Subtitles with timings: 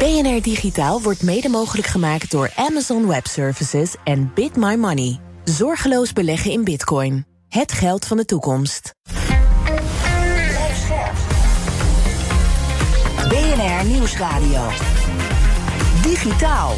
[0.00, 5.20] BNR Digitaal wordt mede mogelijk gemaakt door Amazon Web Services en Bit My Money.
[5.44, 7.26] Zorgeloos beleggen in bitcoin.
[7.48, 8.94] Het geld van de toekomst.
[13.28, 14.68] BNR Nieuwsradio.
[16.02, 16.74] Digitaal.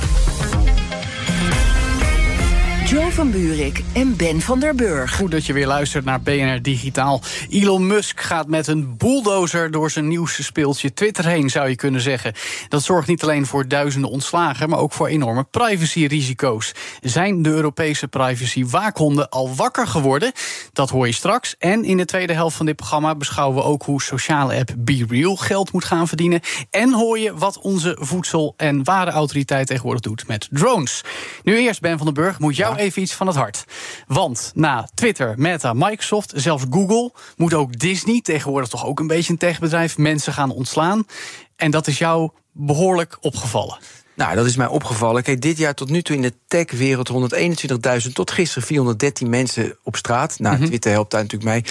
[2.93, 5.17] Jo van Buurik en Ben van der Burg.
[5.17, 7.21] Goed dat je weer luistert naar BNR Digitaal.
[7.49, 12.01] Elon Musk gaat met een bulldozer door zijn nieuwste speeltje Twitter heen, zou je kunnen
[12.01, 12.33] zeggen.
[12.69, 16.75] Dat zorgt niet alleen voor duizenden ontslagen, maar ook voor enorme privacyrisico's.
[17.01, 20.33] Zijn de Europese privacy-waakhonden al wakker geworden?
[20.73, 21.55] Dat hoor je straks.
[21.59, 25.37] En in de tweede helft van dit programma beschouwen we ook hoe sociale app BeReal
[25.37, 26.41] geld moet gaan verdienen.
[26.71, 31.05] En hoor je wat onze voedsel- en warenautoriteit tegenwoordig doet met drones.
[31.43, 33.65] Nu eerst, Ben van den Burg, moet jou even iets van het hart.
[34.07, 39.33] Want na Twitter, Meta, Microsoft, zelfs Google, moet ook Disney, tegenwoordig toch ook een beetje
[39.33, 41.05] een techbedrijf, mensen gaan ontslaan.
[41.57, 43.79] En dat is jou behoorlijk opgevallen.
[44.15, 45.23] Nou, dat is mij opgevallen.
[45.23, 49.97] Kijk, dit jaar tot nu toe in de tech-wereld 121.000, tot gisteren 413 mensen op
[49.97, 50.39] straat.
[50.39, 50.65] Nou, Mhm.
[50.67, 51.65] Twitter helpt daar natuurlijk mee,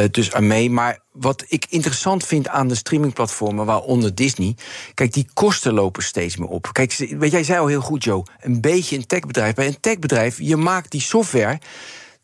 [0.00, 0.70] eh, dus aan mee.
[0.70, 4.56] Maar wat ik interessant vind aan de streamingplatformen, waaronder Disney.
[4.94, 6.68] Kijk, die kosten lopen steeds meer op.
[6.72, 6.92] Kijk,
[7.30, 8.22] jij zei al heel goed, Joe.
[8.40, 9.54] Een beetje een techbedrijf.
[9.54, 11.58] Bij een techbedrijf, je maakt die software.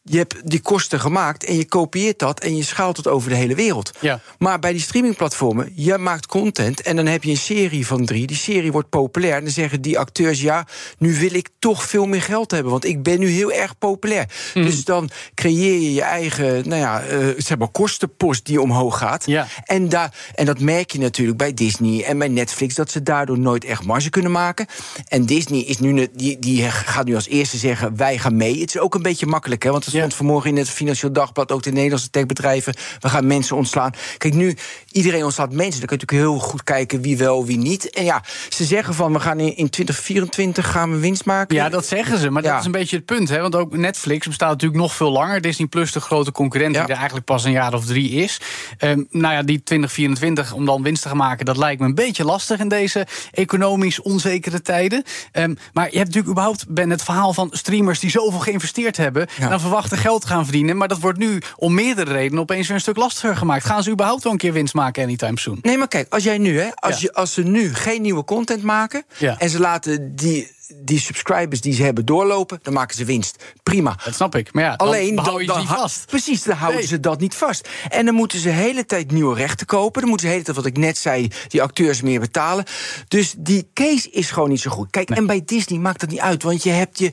[0.05, 3.36] Je hebt die kosten gemaakt en je kopieert dat en je schaalt het over de
[3.36, 3.91] hele wereld.
[4.00, 4.20] Ja.
[4.39, 8.27] Maar bij die streamingplatformen, je maakt content en dan heb je een serie van drie.
[8.27, 9.34] Die serie wordt populair.
[9.36, 10.67] En dan zeggen die acteurs: ja,
[10.98, 12.73] nu wil ik toch veel meer geld hebben.
[12.73, 14.28] Want ik ben nu heel erg populair.
[14.53, 14.64] Hmm.
[14.64, 19.27] Dus dan creëer je je eigen, nou ja, eh, zeg maar, kostenpost die omhoog gaat.
[19.27, 19.47] Ja.
[19.64, 23.39] En, daar, en dat merk je natuurlijk bij Disney en bij Netflix, dat ze daardoor
[23.39, 24.67] nooit echt marge kunnen maken.
[25.08, 28.61] En Disney is nu, die, die gaat nu als eerste zeggen: wij gaan mee.
[28.61, 29.70] Het is ook een beetje makkelijk, hè?
[29.70, 29.91] Want.
[29.98, 32.75] Stond vanmorgen in het Financieel Dagblad ook de Nederlandse techbedrijven.
[33.01, 33.92] We gaan mensen ontslaan.
[34.19, 34.57] Kijk, nu
[34.92, 35.79] iedereen ontslaat mensen.
[35.80, 37.91] Dan kun je natuurlijk heel goed kijken wie wel, wie niet.
[37.91, 41.57] En ja, ze zeggen van we gaan in, in 2024 gaan we winst maken.
[41.57, 42.30] Ja, dat zeggen ze.
[42.30, 42.51] Maar Ja.
[42.51, 43.29] dat is een beetje het punt.
[43.29, 43.41] Hè?
[43.41, 45.41] Want ook Netflix bestaat natuurlijk nog veel langer.
[45.41, 46.80] Disney Plus, de grote concurrent, Ja.
[46.80, 48.41] die er eigenlijk pas een jaar of drie is.
[48.79, 51.95] Ehm, nou ja, die 2024, om dan winst te gaan maken, dat lijkt me een
[51.95, 55.03] beetje lastig in deze economisch onzekere tijden.
[55.33, 59.27] Ehm, maar je hebt natuurlijk überhaupt Ben, het verhaal van streamers die zoveel geïnvesteerd hebben.
[59.36, 59.42] Ja.
[59.45, 60.77] En dan verwachten geld te gaan verdienen.
[60.77, 63.64] Maar dat wordt nu om meerdere redenen opeens weer een stuk lastiger gemaakt.
[63.64, 65.58] Gaan ze überhaupt wel een keer winst maken anytime soon?
[65.62, 67.00] Nee, maar kijk, als jij nu, hè, als, Ja.
[67.00, 69.04] je, als ze nu geen nieuwe content maken
[69.38, 73.44] en ze laten die, die subscribers die ze hebben doorlopen, dan maken ze winst.
[73.62, 73.96] Prima.
[74.05, 74.52] Dat snap ik.
[74.52, 76.06] Maar ja, dan Alleen hou je dan, niet dan vast.
[76.06, 76.88] Precies, dan houden Nee.
[76.88, 77.68] ze dat niet vast.
[77.88, 80.00] En dan moeten ze de hele tijd nieuwe rechten kopen.
[80.00, 82.64] Dan moeten ze de hele tijd, wat ik net zei, die acteurs meer betalen.
[83.08, 84.90] Dus die case is gewoon niet zo goed.
[84.90, 86.42] Kijk, en bij Disney maakt dat niet uit.
[86.42, 87.11] Want je hebt je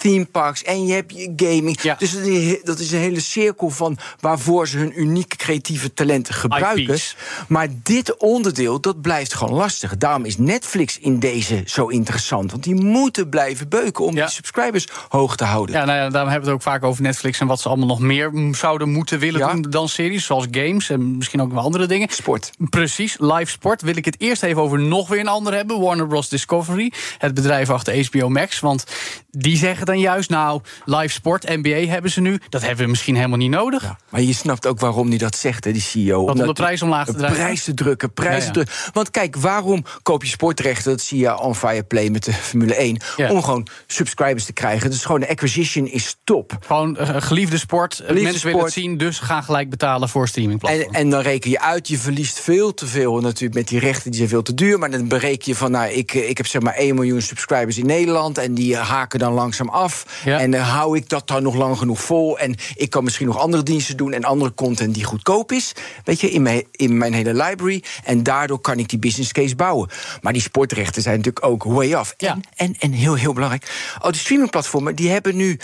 [0.00, 1.80] theme parks en je hebt je gaming.
[1.80, 1.94] Ja.
[1.98, 6.34] Dus dat is- dat is een hele cirkel van waarvoor ze hun unieke creatieve talenten
[6.34, 6.94] gebruiken.
[6.94, 7.16] IP's.
[7.48, 9.96] Maar dit onderdeel, dat blijft gewoon lastig.
[9.96, 12.50] Daarom is Netflix in deze zo interessant.
[12.50, 14.24] Want die moeten blijven beuken om Ja.
[14.24, 15.74] die subscribers hoog te houden.
[15.74, 17.86] Ja, nou ja, daarom hebben we het ook vaak over Netflix en wat ze allemaal
[17.86, 19.52] nog meer zouden moeten willen Ja.
[19.52, 22.08] doen dan series, zoals games en misschien ook wel andere dingen.
[22.10, 22.50] Sport.
[22.58, 23.82] Precies, live sport.
[23.82, 25.80] Wil ik het eerst even over nog weer een ander hebben.
[25.80, 26.28] Warner Bros.
[26.28, 28.60] Discovery, het bedrijf achter HBO Max.
[28.60, 28.84] Want
[29.30, 32.40] die zeggen dan juist, nou, live sport, NBA hebben ze nu.
[32.48, 33.82] Dat hebben we misschien helemaal niet nodig.
[33.82, 36.20] Ja, maar je snapt ook waarom hij dat zegt, hè, die CEO.
[36.24, 37.38] om de prijs omlaag te drijven?
[37.38, 38.46] prijs te drukken, prijs Ja, ja.
[38.46, 38.74] te drukken.
[38.92, 40.90] Want kijk, waarom koop je sportrechten?
[40.90, 42.32] Dat zie je on fire play met de
[42.62, 43.00] Formule 1.
[43.16, 43.30] Ja.
[43.30, 44.90] Om gewoon subscribers te krijgen.
[44.90, 46.56] Dus gewoon de acquisition is top.
[46.66, 47.98] Gewoon eh, geliefde sport.
[47.98, 50.96] Eh, Geliefde Mensen willen het zien, dus gaan gelijk betalen voor En, streamingplatforms.
[50.96, 54.18] en dan reken je uit, je verliest veel te veel natuurlijk met die rechten, die
[54.18, 54.78] zijn veel te duur.
[54.78, 57.78] Maar dan bereken je van, nou, ik, eh, ik heb zeg maar 1 miljoen subscribers
[57.78, 58.38] in Nederland.
[58.38, 60.20] En die haken dan langzaam af.
[60.24, 60.38] Ja.
[60.38, 62.38] En dan hou ik dat dan nog lang genoeg vol.
[62.38, 65.72] En ik kan misschien nog andere diensten doen en andere content die goedkoop is.
[66.04, 67.82] Weet je, in mijn, in mijn hele library.
[68.04, 69.88] En daardoor kan ik die business case bouwen.
[70.20, 72.14] Maar die sportrechten zijn natuurlijk ook way off.
[72.16, 72.38] Ja.
[72.56, 73.94] En, en, en heel, heel belangrijk.
[74.02, 75.58] Oh, de streamingplatformen die hebben nu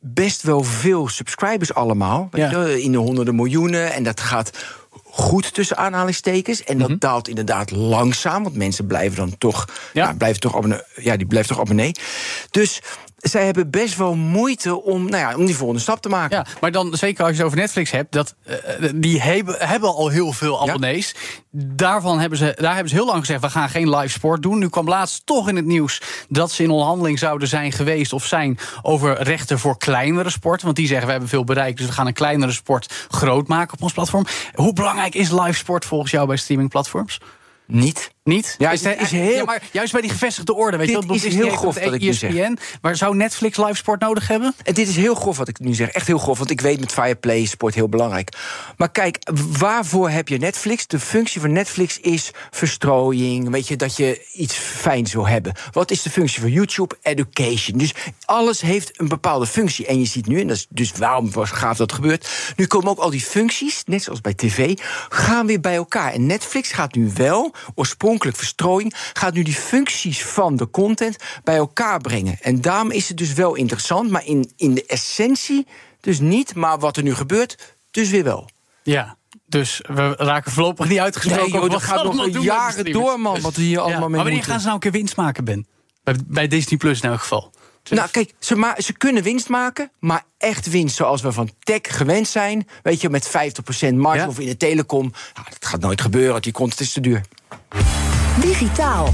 [0.00, 2.28] best wel veel subscribers allemaal.
[2.32, 2.64] Ja.
[2.66, 3.92] in de honderden miljoenen.
[3.92, 4.50] En dat gaat
[5.04, 6.64] goed tussen aanhalingstekens.
[6.64, 6.98] En dat Mhm.
[6.98, 8.42] daalt inderdaad langzaam.
[8.42, 10.12] Want mensen blijven dan toch, Ja.
[10.12, 11.92] blijven toch, abonnee, ja, die blijven toch abonnee.
[12.50, 12.80] Dus
[13.20, 16.36] zij hebben best wel moeite om, nou ja, om die volgende stap te maken.
[16.36, 18.56] Ja, maar dan zeker als je het over Netflix hebt, dat, uh,
[18.94, 21.14] die hebben, hebben al heel veel abonnees.
[21.50, 24.58] Daarvan hebben ze, daar hebben ze heel lang gezegd: we gaan geen live sport doen.
[24.58, 28.26] Nu kwam laatst toch in het nieuws dat ze in onderhandeling zouden zijn geweest of
[28.26, 30.64] zijn over rechten voor kleinere sporten.
[30.64, 33.74] Want die zeggen: we hebben veel bereikt, dus we gaan een kleinere sport groot maken
[33.74, 34.26] op ons platform.
[34.54, 37.20] Hoe belangrijk is live sport volgens jou bij streamingplatforms?
[37.66, 38.12] Niet.
[38.24, 38.54] Niet?
[38.58, 39.34] Ja, is, is heel...
[39.34, 42.00] Ja, maar juist bij die gevestigde orde, weet dit je is heel grof wat ik
[42.00, 42.34] nu zeg.
[42.34, 44.54] E maar zou Netflix live sport nodig hebben?
[44.62, 45.88] En dit is heel grof wat ik nu zeg.
[45.88, 48.36] Echt heel grof, want ik weet met Fireplay sport heel belangrijk.
[48.76, 50.86] Maar kijk, waarvoor heb je Netflix?
[50.86, 53.50] De functie van Netflix is verstrooiing.
[53.50, 55.52] Weet je, dat je iets fijns wil hebben.
[55.70, 56.96] Wat is de functie van YouTube?
[57.02, 57.78] Education.
[57.78, 57.94] Dus
[58.24, 59.86] alles heeft een bepaalde functie.
[59.86, 62.28] En je ziet nu, en dat is dus waarom was gaaf dat gebeurt...
[62.56, 64.78] nu komen ook al die functies, net zoals bij tv...
[65.08, 66.12] gaan weer bij elkaar.
[66.12, 68.94] En Netflix gaat nu wel, oorspronkelijk verstrooiing...
[69.12, 72.36] gaat nu die functies van de content bij elkaar brengen.
[72.40, 75.66] En daarom is het dus wel interessant, maar in, in de essentie
[76.00, 76.54] dus niet.
[76.54, 78.48] Maar wat er nu gebeurt, dus weer wel.
[78.82, 79.16] Ja,
[79.46, 81.50] dus we raken voorlopig niet uitgesproken.
[81.52, 83.40] Nee, joh, dat gaat nog jaren door, man.
[83.50, 84.50] Wat we hier allemaal ja, mee Maar wanneer moeten.
[84.50, 85.66] gaan ze nou een keer winst maken, Ben?
[86.02, 87.52] Bij, bij Disney Plus in elk geval.
[87.88, 91.80] Nou, kijk, ze, ma ze kunnen winst maken, maar echt winst zoals we van tech
[91.82, 92.68] gewend zijn.
[92.82, 94.28] Weet je, met 50% marge Ja?
[94.28, 95.12] of in de telecom.
[95.34, 97.20] Nou, dat gaat nooit gebeuren, die content is te duur.
[98.40, 99.12] Digitaal.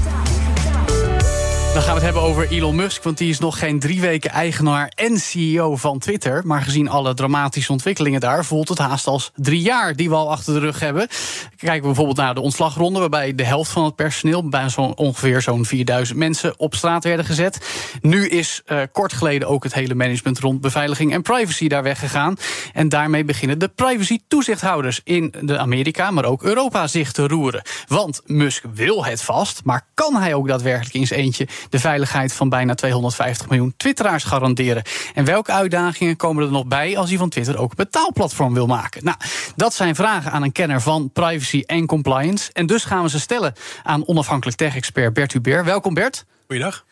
[1.77, 4.31] Dan gaan we het hebben over Elon Musk, want die is nog geen drie weken
[4.31, 6.41] eigenaar en CEO van Twitter.
[6.45, 10.31] Maar gezien alle dramatische ontwikkelingen daar, voelt het haast als drie jaar die we al
[10.31, 11.07] achter de rug hebben.
[11.55, 15.41] Kijken we bijvoorbeeld naar de ontslagronde, waarbij de helft van het personeel, bij zo'n ongeveer
[15.41, 17.67] zo'n 4000 mensen, op straat werden gezet.
[18.01, 22.35] Nu is eh, kort geleden ook het hele management rond beveiliging en privacy daar weggegaan.
[22.73, 27.61] En daarmee beginnen de privacy-toezichthouders in de Amerika, maar ook Europa zich te roeren.
[27.87, 32.33] Want Musk wil het vast, maar kan hij ook daadwerkelijk in zijn eentje de veiligheid
[32.33, 34.83] van bijna 250 miljoen Twitteraars garanderen?
[35.13, 38.67] En welke uitdagingen komen er nog bij als hij van Twitter ook een betaalplatform wil
[38.67, 39.03] maken?
[39.03, 39.17] Nou,
[39.55, 42.49] dat zijn vragen aan een kenner van privacy en compliance.
[42.53, 43.53] En dus gaan we ze stellen
[43.83, 45.65] aan onafhankelijk tech-expert Bert Hubert.
[45.65, 46.25] Welkom Bert.
[46.47, 46.85] Goeiedag.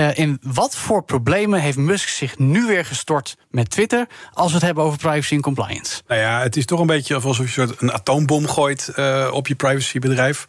[0.00, 4.54] Uh, in wat voor problemen heeft Musk zich nu weer gestort met Twitter als we
[4.54, 6.02] het hebben over privacy en compliance?
[6.06, 9.30] Nou ja, het is toch een beetje alsof je een soort een atoombom gooit uh,
[9.32, 10.46] op je privacybedrijf.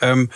[0.00, 0.30] Um,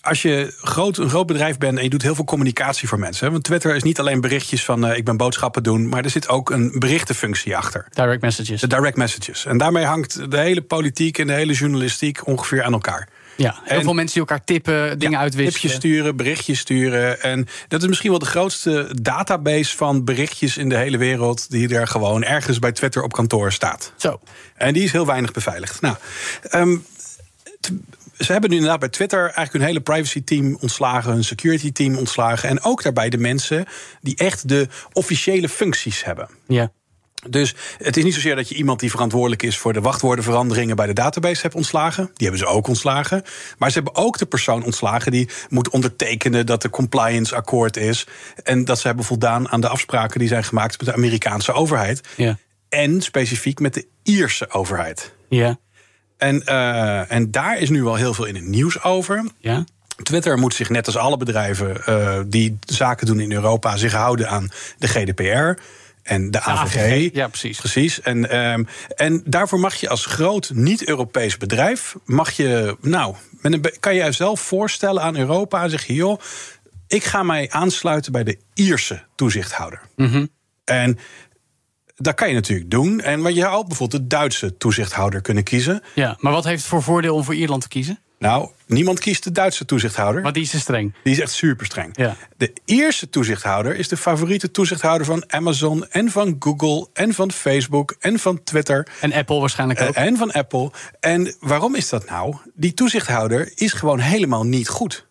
[0.00, 3.26] als je groot, een groot bedrijf bent en je doet heel veel communicatie voor mensen.
[3.26, 6.10] Hè, want Twitter is niet alleen berichtjes van uh, ik ben boodschappen doen, maar er
[6.10, 7.86] zit ook een berichtenfunctie achter.
[7.90, 8.60] Direct messages.
[8.60, 9.46] De direct messages.
[9.46, 13.08] En daarmee hangt de hele politiek en de hele journalistiek ongeveer aan elkaar.
[13.36, 15.60] Ja, heel en, veel mensen die elkaar tippen, dingen ja, uitwisselen.
[15.60, 17.22] Tipjes sturen, berichtjes sturen.
[17.22, 21.50] En dat is misschien wel de grootste database van berichtjes in de hele wereld...
[21.50, 23.92] die er gewoon ergens bij Twitter op kantoor staat.
[23.96, 24.20] Zo.
[24.54, 25.80] En die is heel weinig beveiligd.
[25.80, 25.96] Nou,
[26.54, 26.84] um,
[28.18, 31.96] ze hebben nu inderdaad bij Twitter eigenlijk hun hele privacy team ontslagen, hun security team
[31.96, 32.48] ontslagen.
[32.48, 33.66] En ook daarbij de mensen
[34.00, 36.28] die echt de officiële functies hebben.
[36.46, 36.72] Ja.
[37.28, 40.86] Dus het is niet zozeer dat je iemand die verantwoordelijk is voor de wachtwoordenveranderingen bij
[40.86, 42.04] de database hebt ontslagen.
[42.04, 43.22] Die hebben ze ook ontslagen.
[43.58, 48.06] Maar ze hebben ook de persoon ontslagen die moet ondertekenen dat de compliance akkoord is.
[48.42, 52.00] En dat ze hebben voldaan aan de afspraken die zijn gemaakt met de Amerikaanse overheid.
[52.16, 52.38] Ja.
[52.68, 55.14] En specifiek met de Ierse overheid.
[55.28, 55.58] Ja.
[56.18, 59.24] En, uh, en daar is nu al heel veel in het nieuws over.
[59.38, 59.64] Ja.
[60.02, 64.28] Twitter moet zich net als alle bedrijven uh, die zaken doen in Europa zich houden
[64.28, 65.60] aan de GDPR
[66.02, 66.72] en de AVG.
[66.72, 67.12] De AVG.
[67.12, 67.58] Ja, precies.
[67.58, 68.00] Precies.
[68.00, 68.66] En, um,
[68.96, 74.02] en daarvoor mag je als groot niet-Europees bedrijf, mag je, nou, met een, kan je
[74.02, 76.20] jezelf voorstellen aan Europa en zeggen, joh,
[76.86, 79.80] ik ga mij aansluiten bij de Ierse toezichthouder.
[79.96, 80.28] Mm -hmm.
[80.64, 80.98] En
[81.98, 83.00] dat kan je natuurlijk doen.
[83.00, 85.82] En maar je zou ook bijvoorbeeld de Duitse toezichthouder kunnen kiezen.
[85.94, 87.98] Ja, maar wat heeft het voor voordeel om voor Ierland te kiezen?
[88.18, 90.22] Nou, niemand kiest de Duitse toezichthouder.
[90.22, 90.94] Maar die is te streng.
[91.02, 91.90] Die is echt super streng.
[91.96, 92.16] Ja.
[92.36, 97.96] De Ierse toezichthouder is de favoriete toezichthouder van Amazon en van Google en van Facebook
[97.98, 98.88] en van Twitter.
[99.00, 99.94] En Apple waarschijnlijk ook.
[99.94, 100.70] En van Apple.
[101.00, 102.36] En waarom is dat nou?
[102.54, 105.06] Die toezichthouder is gewoon helemaal niet goed.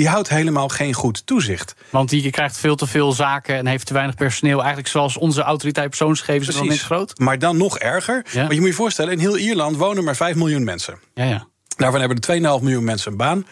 [0.00, 1.74] Die houdt helemaal geen goed toezicht.
[1.90, 4.58] Want die krijgt veel te veel zaken en heeft te weinig personeel.
[4.58, 7.18] Eigenlijk zoals onze autoriteit persoonsgegevens wel niet groot.
[7.18, 8.24] Maar dan nog erger.
[8.32, 8.40] Ja.
[8.40, 10.98] Want je moet je voorstellen, in heel Ierland wonen maar 5 miljoen mensen.
[11.14, 11.46] Ja, ja.
[11.76, 13.46] Daarvan hebben er 2,5 miljoen mensen een baan.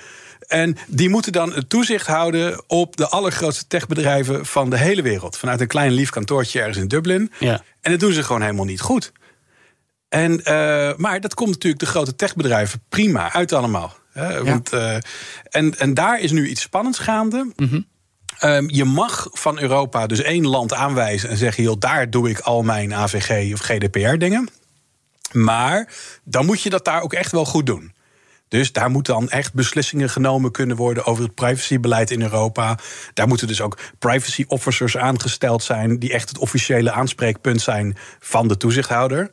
[0.47, 5.37] En die moeten dan het toezicht houden op de allergrootste techbedrijven van de hele wereld.
[5.37, 7.33] Vanuit een klein lief kantoortje ergens in Dublin.
[7.39, 7.63] Ja.
[7.81, 9.13] En dat doen ze gewoon helemaal niet goed.
[10.09, 13.98] En, uh, maar dat komt natuurlijk de grote techbedrijven prima uit allemaal.
[14.19, 14.37] Hè?
[14.37, 14.43] Ja.
[14.43, 14.95] Want, uh,
[15.43, 17.53] en, en daar is nu iets spannends gaande.
[17.57, 17.87] Mm -hmm.
[18.45, 22.39] Um, je mag van Europa dus één land aanwijzen en zeggen: joh, daar doe ik
[22.39, 24.49] al mijn AVG of GDPR-dingen.
[25.33, 25.93] Maar
[26.25, 27.93] dan moet je dat daar ook echt wel goed doen.
[28.49, 32.79] Dus daar moeten dan echt beslissingen genomen kunnen worden over het privacybeleid in Europa.
[33.15, 38.49] Daar moeten dus ook privacy officers aangesteld zijn, die echt het officiële aanspreekpunt zijn van
[38.49, 39.29] de toezichthouder.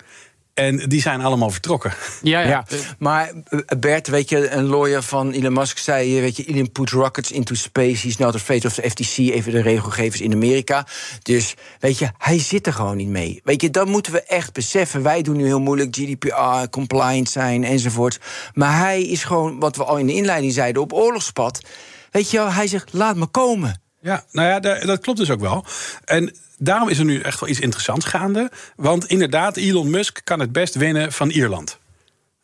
[0.56, 1.94] En die zijn allemaal vertrokken.
[2.22, 2.48] Ja, ja.
[2.48, 2.66] Ja,
[3.00, 6.22] maar eh, Bert, weet je, een lawyer van Elon Musk zei...
[6.22, 8.08] weet je, Elon put rockets into space.
[8.08, 10.86] He's not afraid of the FTC, even de regelgevers in Amerika.
[11.22, 13.42] Dus, weet je, hij zit er gewoon niet mee.
[13.44, 15.02] Weet je, dat moeten we echt beseffen.
[15.02, 18.20] Wij doen nu heel moeilijk GDPR, compliant zijn enzovoort.
[18.54, 21.62] Maar hij is gewoon, wat we al in de inleiding zeiden, op oorlogspad.
[22.12, 23.84] Weet je wel, hij zegt, laat me komen.
[24.06, 25.66] Ja, nou ja, da- dat klopt dus ook wel.
[26.06, 28.52] En daarom is er nu echt wel iets interessants gaande.
[28.76, 31.78] Want inderdaad, Elon Musk kan het best winnen van Ierland.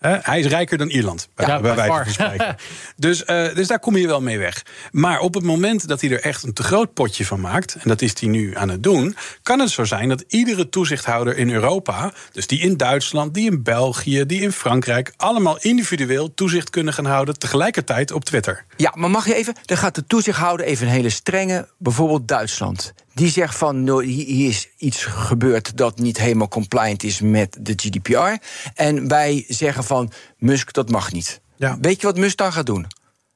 [0.02, 2.56] Hè, hij is rijker dan Ierland, bij, Ja, bij by wijze van spreken.
[2.96, 4.66] dus, eh, dus daar kom je wel mee weg.
[4.92, 7.76] Maar op het moment dat hij er echt een te groot potje van maakt...
[7.76, 9.16] en dat is hij nu aan het doen...
[9.44, 12.14] kan het zo zijn dat iedere toezichthouder in Europa...
[12.32, 15.14] dus die in Duitsland, die in België, die in Frankrijk...
[15.18, 17.40] allemaal individueel toezicht kunnen gaan houden...
[17.40, 18.66] tegelijkertijd op Twitter.
[18.78, 22.94] Ja, maar mag je even, dan gaat de toezichthouder even een hele strenge, bijvoorbeeld Duitsland.
[23.14, 28.46] Die zegt van, hier is iets gebeurd dat niet helemaal compliant is met de GDPR.
[28.76, 31.42] En wij zeggen van, Musk, dat mag niet.
[31.56, 31.78] Ja.
[31.82, 32.86] Weet je wat Musk dan gaat doen?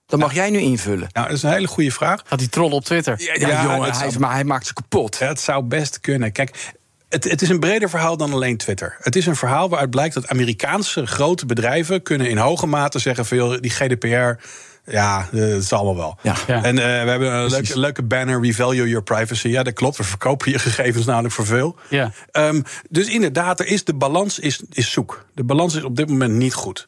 [0.06, 1.08] Dan mag jij nu invullen.
[1.12, 2.22] Nou, dat is een hele goede vraag.
[2.26, 3.22] Gaat die troll op Twitter?
[3.22, 5.20] Ja, Ja, jongen, hij, zou- maar hij maakt ze kapot.
[5.20, 6.32] Het zou best kunnen.
[6.32, 6.74] Kijk,
[7.10, 8.96] het, het is een breder verhaal dan alleen Twitter.
[9.00, 13.26] Het is een verhaal waaruit blijkt dat Amerikaanse grote bedrijven kunnen in hoge mate zeggen:
[13.26, 14.44] veel die GDPR.
[14.86, 16.18] Ja, eh, dat is allemaal wel.
[16.22, 16.36] Ja.
[16.48, 16.64] Ja.
[16.64, 19.48] En eh, we hebben een leuke, leuke banner, We Value Your Privacy.
[19.48, 19.98] Ja, dat klopt.
[19.98, 21.76] We verkopen je gegevens namelijk voor veel.
[21.90, 22.12] Ja.
[22.32, 25.26] Ehm, dus inderdaad, er is, de balans is, is zoek.
[25.34, 26.86] De balans is op dit moment niet goed.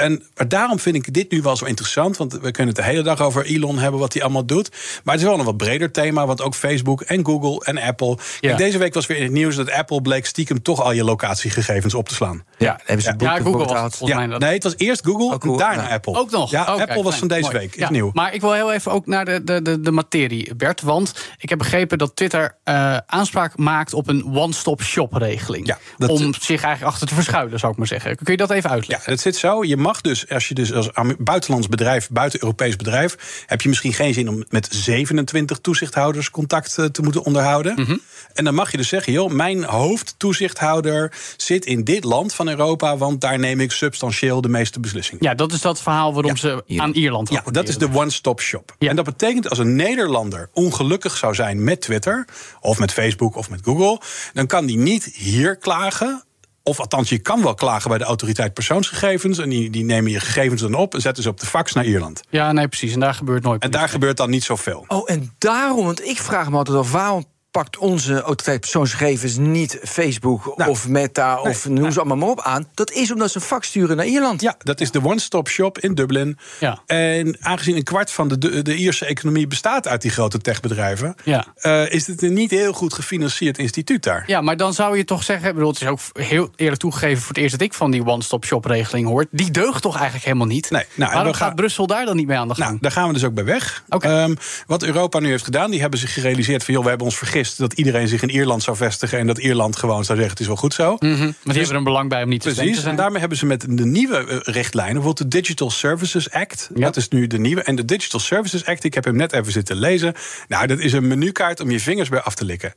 [0.00, 2.16] En maar daarom vind ik dit nu wel zo interessant.
[2.16, 4.70] Want we kunnen het de hele dag over Elon hebben, wat hij allemaal doet.
[5.04, 6.26] Maar het is wel een wat breder thema.
[6.26, 8.18] Want ook Facebook en Google en Apple.
[8.40, 8.56] Kijk.
[8.56, 11.94] Deze week was weer in het nieuws dat Apple bleek stiekem toch al je locatiegegevens
[11.94, 12.44] op te slaan.
[12.64, 13.34] Ja, hebben ze Ja.
[13.36, 14.22] Ja, Google was het volgens mij.
[14.24, 15.94] Ja, dat- nee, het was eerst Google en daarna ja.
[15.94, 16.16] Apple.
[16.18, 16.50] Ook nog?
[16.50, 17.58] Ja, Apple was van deze Mooi.
[17.58, 17.74] week.
[17.74, 18.10] Is Ja, nieuw.
[18.14, 20.80] Maar ik wil heel even ook naar de, de, de, de materie, Bert.
[20.82, 25.66] Want ik heb begrepen dat Twitter eh, aanspraak maakt op een one-stop-shop regeling.
[25.66, 28.16] Ja, dat- om zich eigenlijk achter te verschuilen, zou ik maar zeggen.
[28.16, 29.10] Kun je dat even Ja, uitleggen?
[29.10, 29.64] dat zit zo.
[29.64, 34.14] Je mag dus, als je dus als buitenlands bedrijf, buiten-Europees bedrijf, heb je misschien geen
[34.14, 37.74] zin om met 27 toezichthouders contact eh, te moeten onderhouden.
[37.80, 37.96] Mhm.
[38.34, 42.96] En dan mag je dus zeggen, joh, mijn hoofdtoezichthouder zit in dit land van Europa,
[42.96, 45.24] want daar neem ik substantieel de meeste beslissingen.
[45.24, 48.74] Ja, dat is dat verhaal waarom ze aan Ierland Ja, dat is de one-stop shop.
[48.78, 48.88] Ja.
[48.88, 52.28] En dat betekent als een Nederlander ongelukkig zou zijn met Twitter,
[52.60, 54.00] of met Facebook of met Google,
[54.32, 56.24] dan kan die niet hier klagen.
[56.62, 59.38] Of althans, je kan wel klagen bij de autoriteit persoonsgegevens.
[59.38, 61.84] En die, die nemen je gegevens dan op en zetten ze op de fax naar
[61.84, 62.20] Ierland.
[62.28, 62.92] Ja, nee, precies.
[62.92, 64.84] En daar gebeurt nooit En daar gebeurt dan niet zoveel.
[64.88, 69.78] Oh, en daarom, want ik vraag me altijd af, waarom pakt onze autoriteit persoonsgegevens niet
[69.84, 72.68] Facebook Nou, of Meta of noem ze allemaal maar op aan?
[72.74, 74.40] Dat is omdat ze een fax sturen naar Ierland.
[74.40, 76.38] Ja, dat is de one-stop shop in Dublin.
[76.60, 76.82] Ja.
[76.86, 81.14] En aangezien een kwart van de, de, de Ierse economie bestaat uit die grote techbedrijven,
[81.24, 81.44] Ja.
[81.54, 84.24] eh, is het een niet heel goed gefinancierd instituut daar.
[84.26, 85.48] Ja, maar dan zou je toch zeggen...
[85.48, 87.18] ik bedoel, het is ook heel eerlijk toegegeven...
[87.18, 89.26] voor het eerst dat ik van die one-stop-shop-regeling hoor...
[89.30, 90.70] die deugt toch eigenlijk helemaal niet?
[90.70, 92.68] Nee, nou, en Waarom gaan- gaat Brussel daar dan niet mee aan de gang?
[92.68, 93.84] Nou, daar gaan we dus ook bij weg.
[93.88, 94.08] Oké.
[94.08, 94.34] Ehm,
[94.66, 96.74] wat Europa nu heeft gedaan, die hebben zich gerealiseerd van...
[96.74, 97.16] joh, we hebben ons
[97.46, 99.18] vergist dat iedereen zich in Ierland zou vestigen...
[99.18, 100.96] en dat Ierland gewoon zou zeggen, het is wel goed zo.
[100.98, 102.90] Mhm, want die hebben er een belang bij om niet te Precies, zijn.
[102.90, 104.94] en daarmee hebben ze met de nieuwe eh, richtlijnen...
[104.94, 106.80] bijvoorbeeld de Digital Services Act, Ja.
[106.80, 107.62] dat is nu de nieuwe...
[107.62, 110.14] en de Digital Services Act, ik heb hem net even zitten lezen...
[110.48, 112.74] nou, dat is een menukaart om je vingers bij af te likken.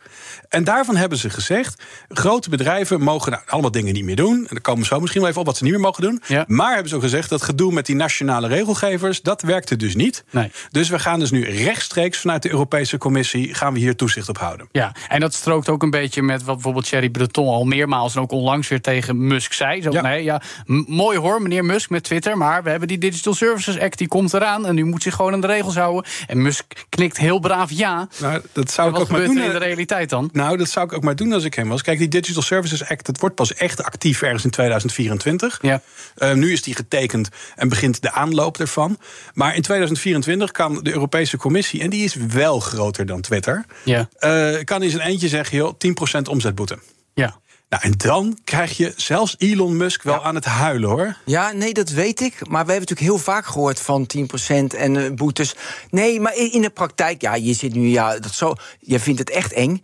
[0.50, 1.84] En daarvan hebben ze gezegd...
[2.10, 4.36] grote bedrijven mogen nou, allemaal dingen niet meer doen...
[4.36, 6.22] en daar komen we zo misschien wel even op wat ze niet meer mogen doen...
[6.28, 6.44] Ja.
[6.48, 9.22] maar hebben ze ook gezegd, dat gedoe met die nationale regelgevers...
[9.22, 10.24] dat werkte dus niet.
[10.30, 10.52] Nee.
[10.72, 13.54] Dus we gaan dus nu rechtstreeks vanuit de Europese Commissie...
[13.54, 14.53] gaan we hier toezicht op houden.
[14.72, 18.22] Ja, en dat strookt ook een beetje met wat bijvoorbeeld Thierry Breton al meermaals en
[18.22, 19.82] ook onlangs weer tegen Musk zei.
[19.82, 20.02] Zo, Ja.
[20.02, 20.42] nee, ja,
[20.88, 24.34] mooi hoor, meneer Musk met Twitter, maar we hebben die Digital Services Act, die komt
[24.34, 26.12] eraan en u moet zich gewoon aan de regels houden.
[26.28, 28.08] En Musk knikt heel braaf ja.
[28.20, 29.38] Nou, dat zou ik ook maar doen.
[29.38, 30.30] in de realiteit dan?
[30.34, 31.82] Nou, dat zou ik ook maar doen als ik hem was.
[31.82, 35.60] Kijk, die Digital Services Act, dat wordt pas echt actief ergens in 2024.
[35.62, 35.82] Ja.
[36.16, 38.98] Eh, nu is die getekend en begint de aanloop ervan.
[39.34, 44.10] Maar in 2024 kan de Europese Commissie, en die is wel groter dan Twitter, Ja,
[44.44, 45.74] eh, kan in zijn eentje zeggen: joh,
[46.18, 46.80] 10% omzetboete.
[47.14, 47.42] ja.
[47.70, 51.18] Nou, en dan krijg je zelfs Elon Musk wel aan het huilen hoor.
[51.26, 52.34] Ja, nee, dat weet ik.
[52.34, 55.56] Maar we hebben natuurlijk heel vaak gehoord van 10% en eh, boetes.
[55.90, 59.20] Nee, maar in in de praktijk, ja, je zit nu, ja, dat zo, je vindt
[59.20, 59.82] het echt eng.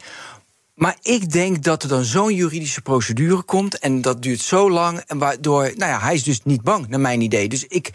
[0.75, 4.99] Maar ik denk dat er dan zo'n juridische procedure komt en dat duurt zo lang.
[5.07, 7.49] En waardoor, nou ja, hij is dus niet bang, naar mijn idee.
[7.49, 7.91] Dus ik,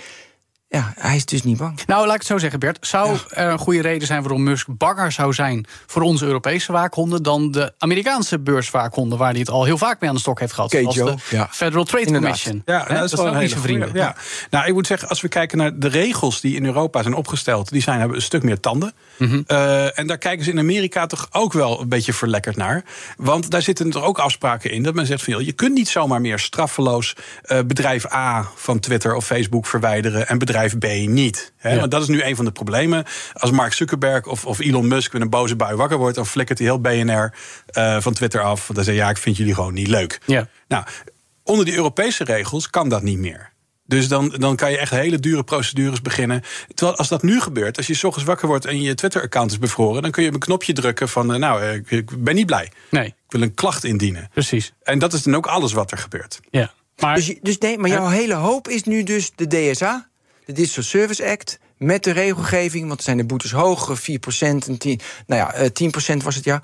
[0.74, 1.80] ja, hij is dus niet bang.
[1.86, 2.86] Nou, laat ik het zo zeggen, Bert.
[2.86, 7.22] Zou er een goede reden zijn waarom Musk banger zou zijn voor onze Europese waakhonden
[7.22, 10.52] dan de Amerikaanse beurswaakhonden, waar hij het al heel vaak mee aan de stok heeft
[10.52, 10.70] gehad?
[10.70, 10.92] Joe.
[10.92, 11.48] de Ja.
[11.50, 12.42] Federal Trade Inderdaad.
[12.42, 12.62] Commission.
[12.64, 13.90] Ja, Hè, dat is wel een ook niet hele vrienden.
[13.92, 14.16] Ja.
[14.50, 17.70] Nou, ik moet zeggen, als we kijken naar de regels die in Europa zijn opgesteld,
[17.70, 18.92] die zijn, hebben een stuk meer tanden.
[19.16, 19.42] Mhm.
[19.46, 22.84] Eh, en daar kijken ze in Amerika toch ook wel een beetje verlekkerd naar.
[23.16, 25.88] Want daar zitten er ook afspraken in dat men zegt van joh, je kunt niet
[25.88, 31.52] zomaar meer straffeloos eh, bedrijf A van Twitter of Facebook verwijderen en bedrijf B niet.
[31.56, 31.72] Hè?
[31.72, 31.78] Ja.
[31.78, 33.04] Want dat is nu een van de problemen.
[33.32, 36.58] Als Mark Zuckerberg of, of Elon Musk met een boze bui wakker wordt, dan flikkert
[36.58, 37.34] hij heel BNR
[37.66, 38.60] eh, van Twitter af.
[38.60, 40.20] Want dan zeg je ja, ik vind jullie gewoon niet leuk.
[40.26, 40.48] Ja.
[40.68, 40.84] Nou,
[41.42, 43.52] onder die Europese regels kan dat niet meer.
[43.86, 46.42] Dus dan, dan kan je echt hele dure procedures beginnen.
[46.74, 49.58] Terwijl als dat nu gebeurt, als je 's ochtends wakker wordt en je Twitter-account is
[49.58, 52.34] bevroren, dan kun je op een knopje drukken van, eh, nou, eh, ik, ik ben
[52.34, 52.70] niet blij.
[52.90, 54.28] Nee, Ik wil een klacht indienen.
[54.32, 54.72] precies.
[54.82, 56.40] En dat is dan ook alles wat er gebeurt.
[56.50, 56.72] Ja.
[56.98, 60.08] Maar Dus, dus nee, maar jouw hele hoop is nu dus de DSA,
[60.44, 64.68] de Digital Service Act, met de regelgeving, want er zijn de boetes hoog, eh, 4%
[64.68, 66.62] en 10, nou ja, eh, 10% was het ja.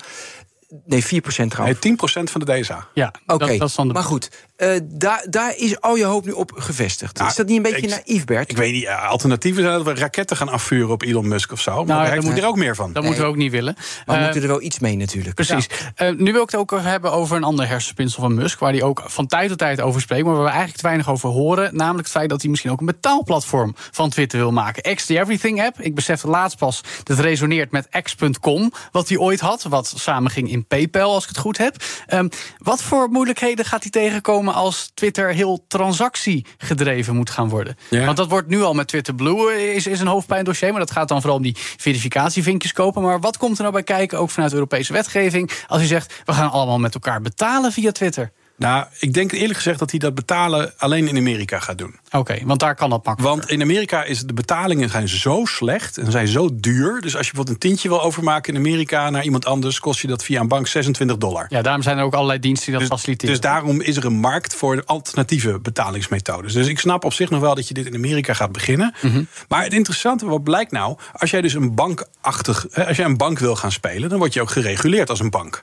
[0.85, 1.79] Nee, 4% Nee, trouwens.
[1.79, 2.87] 10% van de DSA.
[2.93, 6.03] ja, Oké, dat, dat is dan de maar goed, eh, daar, daar is al je
[6.03, 7.17] hoop nu op gevestigd.
[7.17, 8.49] Nou, is dat niet een beetje ik- naïef, Bert?
[8.51, 11.61] Ik weet niet, eh, alternatieven zijn dat we raketten gaan afvuren op Elon Musk of
[11.61, 11.71] zo.
[11.71, 12.93] Maar Nou, daar dan heeft moet- hij er ook meer van.
[12.93, 13.73] Dat moeten we ook niet willen.
[13.75, 15.35] maar we Eh, moeten er wel iets mee natuurlijk.
[15.35, 15.67] Precies.
[15.95, 18.83] Eh, nu wil ik het ook hebben over een ander hersenspinsel van Musk, waar hij
[18.83, 21.75] ook van tijd tot tijd over spreekt, maar waar we eigenlijk te weinig over horen.
[21.75, 24.95] Namelijk het feit dat hij misschien ook een betaalplatform van Twitter wil maken.
[24.95, 25.79] X the Everything app.
[25.79, 30.51] Ik besefte laatst pas dat het resoneert met X.com, wat hij ooit had, wat samenging
[30.51, 31.75] in PayPal, als ik het goed heb.
[32.07, 32.27] Ehm,
[32.57, 37.75] wat voor moeilijkheden gaat hij tegenkomen als Twitter heel transactiegedreven moet gaan worden?
[37.89, 38.05] Ja.
[38.05, 40.91] Want dat wordt nu al met Twitter Blue eh, is, is een hoofdpijndossier, maar dat
[40.91, 43.01] gaat dan vooral om die verificatievinkjes kopen.
[43.01, 46.33] Maar wat komt er nou bij kijken, ook vanuit Europese wetgeving, als hij zegt we
[46.33, 48.31] gaan allemaal met elkaar betalen via Twitter?
[48.61, 51.95] Nou, ik denk eerlijk gezegd dat hij dat betalen alleen in Amerika gaat doen.
[52.11, 53.35] Oké, want daar kan dat makkelijk.
[53.35, 57.01] Want in Amerika is de betalingen zijn zo slecht en zijn zo duur.
[57.01, 60.07] Dus als je bijvoorbeeld een tientje wil overmaken in Amerika naar iemand anders, kost je
[60.07, 61.45] dat via een bank 26 dollar.
[61.49, 63.35] Ja, daarom zijn er ook allerlei diensten die dat Dus, faciliteren.
[63.35, 66.53] dus daarom is er een markt voor alternatieve betalingsmethodes.
[66.53, 68.93] Dus ik snap op zich nog wel dat je dit in Amerika gaat beginnen.
[69.01, 69.23] Mhm.
[69.47, 73.39] Maar het interessante, wat blijkt nou, als jij dus een bankachtig, als jij een bank
[73.39, 75.61] wil gaan spelen, dan word je ook gereguleerd als een bank.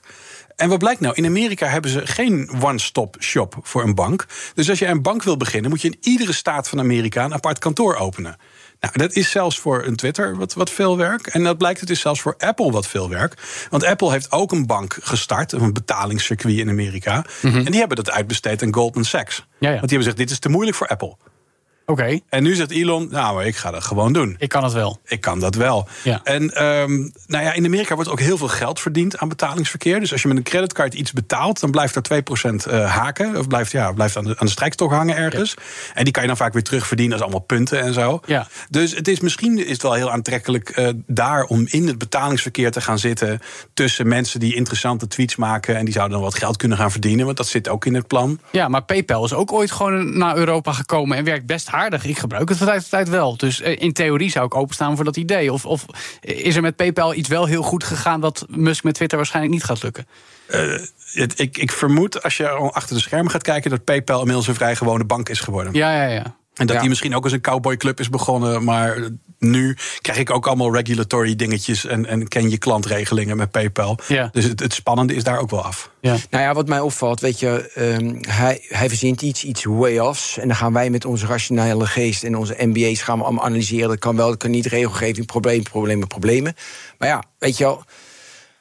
[0.59, 1.15] En wat blijkt nou?
[1.15, 4.25] In Amerika hebben ze geen one-stop shop voor een bank.
[4.53, 7.33] Dus als je een bank wil beginnen, moet je in iedere staat van Amerika een
[7.33, 8.37] apart kantoor openen.
[8.79, 11.27] Nou, dat is zelfs voor een Twitter wat, wat veel werk.
[11.27, 13.33] En dat blijkt, het is zelfs voor Apple wat veel werk.
[13.69, 17.25] Want Apple heeft ook een bank gestart, een betalingscircuit in Amerika.
[17.41, 19.37] En die hebben dat uitbesteed aan Goldman Sachs.
[19.37, 19.47] Mhm.
[19.59, 19.79] Ja, ja.
[19.79, 21.15] Want die hebben gezegd, dit is te moeilijk voor Apple.
[21.89, 24.35] Oké, En nu zegt Elon, nou, maar ik ga dat gewoon doen.
[24.39, 24.99] ik kan het wel.
[25.05, 25.87] Ik kan dat wel.
[26.03, 26.19] Ja.
[26.23, 26.97] En ehm,
[27.27, 29.99] nou ja, in Amerika wordt ook heel veel geld verdiend aan betalingsverkeer.
[29.99, 33.37] Dus als je met een creditcard iets betaalt, dan blijft er 2% eh, haken.
[33.37, 35.53] Of blijft, ja, blijft aan, de, aan de strijkstok hangen ergens.
[35.93, 38.19] En die kan je dan vaak weer terugverdienen als allemaal punten en zo.
[38.25, 38.47] Ja.
[38.69, 42.71] Dus het is misschien is het wel heel aantrekkelijk eh, daar om in het betalingsverkeer
[42.71, 43.39] te gaan zitten.
[43.73, 45.75] Tussen mensen die interessante tweets maken.
[45.75, 47.25] En die zouden dan wat geld kunnen gaan verdienen.
[47.25, 48.39] Want dat zit ook in het plan.
[48.51, 52.05] Ja, maar PayPal is ook ooit gewoon naar Europa gekomen en werkt best aardig.
[52.05, 53.37] Ik gebruik het van tijd tot tijd wel.
[53.37, 55.53] Dus eh, in theorie zou ik openstaan voor dat idee.
[55.53, 55.85] Of, of
[56.21, 59.63] is er met PayPal iets wel heel goed gegaan dat Musk met Twitter waarschijnlijk niet
[59.63, 60.07] gaat lukken?
[61.13, 63.69] Het- ik, ik vermoed als je achter de schermen gaat kijken.
[63.69, 65.73] dat PayPal inmiddels een vrij gewone bank is geworden.
[65.73, 66.35] Ja, ja, ja.
[66.59, 66.79] En dat Ja.
[66.81, 68.63] die misschien ook als een cowboyclub is begonnen.
[68.63, 68.97] Maar
[69.39, 71.85] nu krijg ik ook allemaal regulatory dingetjes.
[71.85, 73.97] En, en ken je klantregelingen met PayPal.
[74.07, 74.29] Ja.
[74.31, 75.89] Dus het, het spannende is daar ook wel af.
[76.01, 76.15] ja.
[76.29, 80.37] Nou ja, wat mij opvalt, weet je, ehm, hij, hij verzint iets, iets way-offs.
[80.37, 83.87] En dan gaan wij met onze rationele geest en onze MBA's gaan we allemaal analyseren.
[83.87, 86.55] Dat kan wel, dat kan niet, regelgeving, problemen, problemen, problemen.
[86.97, 87.83] Maar ja, weet je wel,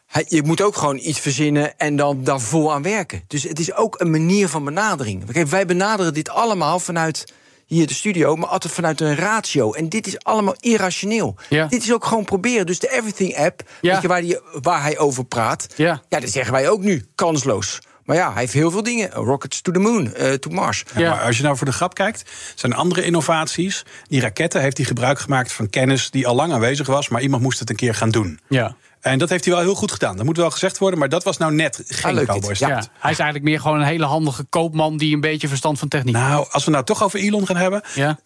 [0.06, 3.22] hij- je moet ook gewoon iets verzinnen en dan daar vol aan werken.
[3.26, 5.32] Dus het is ook een manier van benadering.
[5.32, 7.32] Kijk, wij benaderen dit allemaal vanuit
[7.68, 9.72] hier de studio, maar altijd vanuit een ratio.
[9.72, 11.36] En dit is allemaal irrationeel.
[11.48, 11.66] Ja.
[11.66, 12.66] Dit is ook gewoon proberen.
[12.66, 13.92] Dus de Everything app, Ja.
[13.92, 15.66] weet je, waar, die, waar hij over praat.
[15.76, 16.02] Ja.
[16.08, 17.06] Ja, dat zeggen wij ook nu.
[17.14, 17.78] Kansloos.
[18.04, 19.10] Maar ja, hij heeft heel veel dingen.
[19.10, 20.84] Rockets to the moon, eh, to Mars.
[20.94, 21.10] Ja, Ja.
[21.10, 23.84] Maar als je nou voor de grap kijkt, zijn er andere innovaties.
[24.08, 27.08] Die raketten heeft hij gebruik gemaakt van kennis die al lang aanwezig was.
[27.08, 28.40] Maar iemand moest het een keer gaan doen.
[28.48, 28.76] ja.
[29.00, 30.16] En dat heeft hij wel heel goed gedaan.
[30.16, 30.98] Dat moet wel gezegd worden.
[30.98, 32.14] Maar dat was nou net geen.
[32.14, 32.68] Ja.
[32.68, 35.88] Ja, hij is eigenlijk meer gewoon een hele handige koopman die een beetje verstand van
[35.88, 36.28] techniek heeft.
[36.28, 37.82] Nou, als we nou toch over Elon gaan hebben.
[37.94, 38.18] Ja.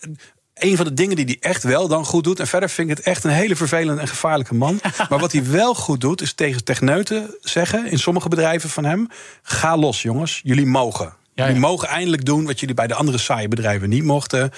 [0.55, 2.41] Een van de dingen die hij echt wel dan goed doet.
[2.41, 4.81] En verder vind ik het echt een hele vervelende en gevaarlijke man.
[5.09, 7.87] maar wat hij wel goed doet, is tegen techneuten zeggen.
[7.87, 9.09] in sommige bedrijven van hem.
[9.43, 10.41] Ga los, jongens.
[10.45, 11.15] Jullie mogen.
[11.35, 14.51] Ja, jullie mogen eindelijk doen wat jullie bij de andere saaie bedrijven niet mochten.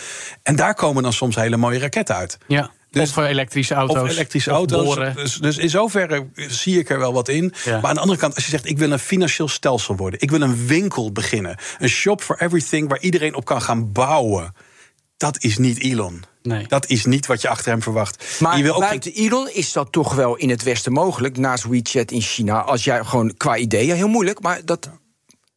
[0.43, 2.39] En daar komen dan soms hele mooie raketten uit.
[2.47, 2.71] Ja.
[2.95, 4.03] Dus- of voor elektrische auto's.
[4.03, 4.85] Of elektrische of auto's.
[4.85, 5.15] boren.
[5.17, 7.53] Dus, dus in zoverre zie ik er wel wat in.
[7.65, 7.81] Ja.
[7.81, 10.31] Maar aan de andere kant, als je zegt: ik wil een financieel stelsel worden, ik
[10.31, 14.55] wil een winkel beginnen, een shop for everything waar iedereen op kan gaan bouwen.
[15.17, 16.25] dat is niet Elon.
[16.43, 16.67] Nee.
[16.67, 18.41] Dat is niet wat je achter hem verwacht.
[18.41, 21.65] Maar je wil ook buiten Elon is dat toch wel in het Westen mogelijk, naast
[21.65, 22.61] WeChat in China.
[22.61, 24.91] Als jij gewoon qua ideeën, heel moeilijk, maar dat.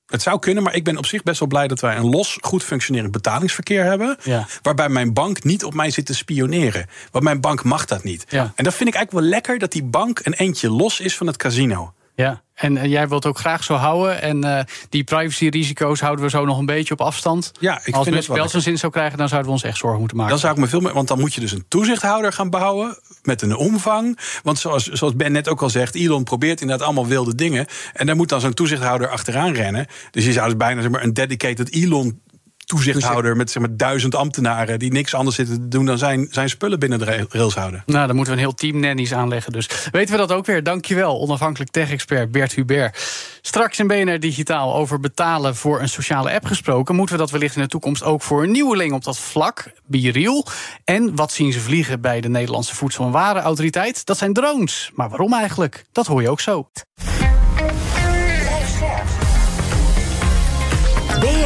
[0.07, 2.37] Het zou kunnen, maar ik ben op zich best wel blij dat wij een los,
[2.41, 4.17] goed functionerend betalingsverkeer hebben.
[4.23, 4.47] Ja.
[4.61, 6.85] Waarbij mijn bank niet op mij zit te spioneren.
[7.11, 8.25] Want mijn bank mag dat niet.
[8.29, 8.53] Ja.
[8.55, 11.27] En dat vind ik eigenlijk wel lekker dat die bank een eentje los is van
[11.27, 11.93] het casino.
[12.23, 14.21] Ja, en eh, jij wilt ook graag zo houden.
[14.21, 17.51] En eh, die privacy-risico's houden we zo nog een beetje op afstand.
[17.59, 19.77] Ja, ik Als vind wel wel zijn zin zou krijgen, dan zouden we ons echt
[19.77, 20.31] zorgen moeten maken.
[20.31, 20.93] Dan zou ik me veel meer.
[20.93, 22.97] Want dan moet je dus een toezichthouder gaan bouwen.
[23.23, 24.19] Met een omvang.
[24.43, 27.65] Want zoals, zoals Ben net ook al zegt, Elon probeert inderdaad allemaal wilde dingen.
[27.93, 29.85] En daar moet dan zo'n toezichthouder achteraan rennen.
[30.11, 32.21] Dus je zou dus bijna zeg maar, een dedicated Elon.
[32.67, 36.49] Toezichthouder met zeg maar, duizend ambtenaren die niks anders zitten te doen dan zijn, zijn
[36.49, 37.83] spullen binnen de ra- rails houden.
[37.85, 39.51] Nou, dan moeten we een heel team nannies aanleggen.
[39.51, 40.63] Dus weten we dat ook weer.
[40.63, 42.97] Dankjewel, onafhankelijk tech-expert Bert Hubert.
[43.41, 46.95] Straks in BNR Digitaal over betalen voor een sociale app gesproken.
[46.95, 49.71] Moeten we dat wellicht in de toekomst ook voor een nieuweling op dat vlak?
[49.85, 50.45] Biriel.
[50.83, 54.05] En wat zien ze vliegen bij de Nederlandse Voedsel- en Warenautoriteit?
[54.05, 54.91] Dat zijn drones.
[54.95, 55.85] Maar waarom eigenlijk?
[55.91, 56.69] Dat hoor je ook zo.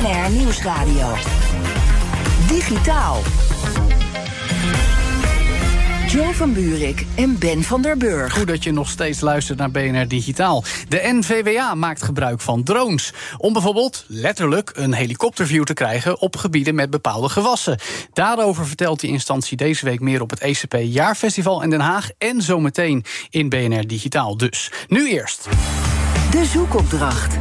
[0.02, 1.16] BNR Nieuwsradio.
[2.48, 3.22] Digitaal.
[6.08, 8.34] Joe van Buurik en Ben van der Burg.
[8.34, 10.64] Goed dat je nog steeds luistert naar BNR Digitaal.
[10.88, 13.14] De NVWA maakt gebruik van drones.
[13.38, 17.80] Om bijvoorbeeld letterlijk een helikopterview te krijgen op gebieden met bepaalde gewassen.
[18.14, 22.10] Daarover vertelt die instantie deze week meer op het ECP Jaarfestival in Den Haag.
[22.18, 24.38] En zometeen in BNR Digitaal.
[24.38, 25.48] Dus nu eerst.
[26.32, 27.38] De zoekopdracht.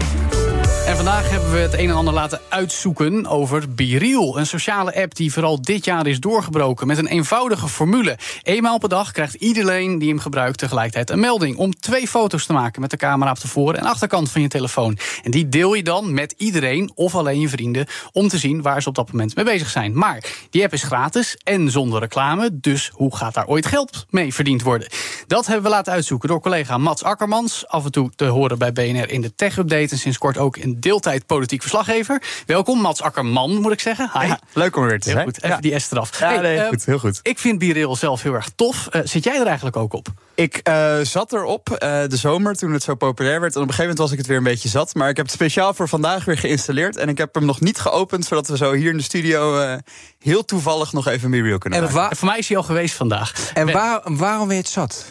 [0.90, 4.38] En vandaag hebben we het een en ander laten uitzoeken over Biriel.
[4.38, 8.18] Een sociale app die vooral dit jaar is doorgebroken met een eenvoudige formule.
[8.42, 11.56] Eenmaal per dag krijgt iedereen die hem gebruikt tegelijkertijd een melding...
[11.56, 14.48] om twee foto's te maken met de camera op de voor- en achterkant van je
[14.48, 14.98] telefoon.
[15.22, 17.86] En die deel je dan met iedereen of alleen je vrienden...
[18.12, 19.98] om te zien waar ze op dat moment mee bezig zijn.
[19.98, 22.50] Maar die app is gratis en zonder reclame...
[22.52, 24.88] dus hoe gaat daar ooit geld mee verdiend worden?
[25.26, 27.66] Dat hebben we laten uitzoeken door collega Mats Akkermans...
[27.66, 29.90] af en toe te horen bij BNR in de Tech Update...
[29.90, 32.22] en sinds kort ook in deeltijd politiek verslaggever.
[32.46, 34.10] Welkom, Mats Akkerman, moet ik zeggen.
[34.20, 34.26] Hi.
[34.26, 35.26] Ja, leuk om er weer te Heel zijn.
[35.28, 35.60] goed, even Ja.
[35.62, 36.18] die S eraf.
[36.18, 37.20] Ja, nee, eh, goed, heel goed.
[37.22, 38.86] Ik vind Bireel zelf heel erg tof.
[38.86, 40.06] Eh, zit jij er eigenlijk ook op?
[40.34, 43.54] Ik eh, zat erop eh, de zomer toen het zo populair werd.
[43.54, 44.94] En op een gegeven moment was ik het weer een beetje zat.
[44.94, 46.96] Maar ik heb het speciaal voor vandaag weer geïnstalleerd.
[46.96, 49.74] En ik heb hem nog niet geopend, zodat we zo hier in de studio eh,
[50.18, 52.00] heel toevallig nog even een review kunnen En, maken.
[52.00, 53.50] waar, En voor mij is hij al geweest vandaag.
[53.54, 55.04] en waar, waarom ben je het zat?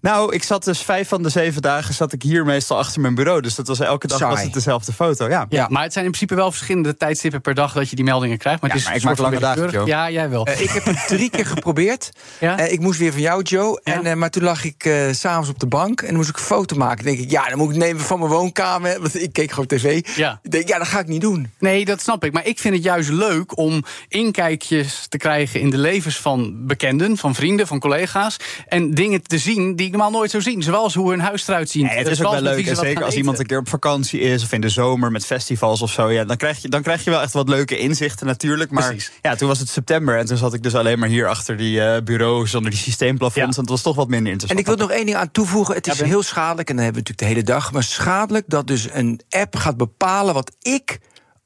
[0.00, 3.14] Nou, ik zat dus vijf van de zeven dagen zat ik hier meestal achter mijn
[3.14, 3.40] bureau.
[3.40, 4.30] Dus dat was elke dag Saai.
[4.34, 5.28] was het dezelfde foto.
[5.28, 5.46] Ja.
[5.48, 8.38] Ja, maar het zijn in principe wel verschillende tijdstippen per dag dat je die meldingen
[8.38, 8.60] krijgt.
[8.60, 9.70] Maar Ja, het is maar ik een maak lange dagen.
[9.70, 9.86] Joe.
[9.86, 10.46] Ja, jij wel.
[10.46, 12.10] Eh, ik heb het drie keer geprobeerd.
[12.40, 12.58] Ja?
[12.58, 13.80] Eh, ik moest weer van jou, Joe.
[13.84, 13.94] Ja.
[13.94, 16.28] En, eh, maar toen lag ik eh, s s'avonds op de bank en dan moest
[16.28, 17.04] ik een foto maken.
[17.04, 19.00] Dan denk ik, ja, dan moet ik nemen van mijn woonkamer.
[19.00, 20.06] Want ik keek gewoon tv.
[20.16, 20.40] Ja.
[20.42, 21.50] Ik denk, ja, dat ga ik niet doen.
[21.58, 22.32] Nee, dat snap ik.
[22.32, 27.16] Maar ik vind het juist leuk om inkijkjes te krijgen in de levens van bekenden,
[27.16, 28.36] van vrienden, van collega's.
[28.68, 30.62] En dingen te zien die ik normaal nooit zou zien.
[30.62, 31.82] Zoals hoe hun huis eruit ziet.
[31.82, 32.66] Nee, het is ook wel leuk.
[32.66, 35.82] En zeker als iemand een keer op vakantie is of in de zomer met festivals
[35.82, 36.10] of zo.
[36.10, 38.70] Ja, dan, krijg je, dan krijg je wel echt wat leuke inzichten natuurlijk.
[38.70, 39.12] Maar Precies.
[39.22, 41.82] ja, toen was het september en toen zat ik dus alleen maar hier achter die
[41.82, 43.36] eh, bureaus, onder die systeemplafonds.
[43.50, 43.54] Ja.
[43.54, 44.68] En het was toch wat minder En interessant.
[44.68, 45.74] ik wil nog één ding aan toevoegen.
[45.74, 47.72] Het is heel schadelijk, en dan hebben we natuurlijk de hele dag.
[47.72, 50.98] Maar schadelijk dat dus een app gaat bepalen wat ik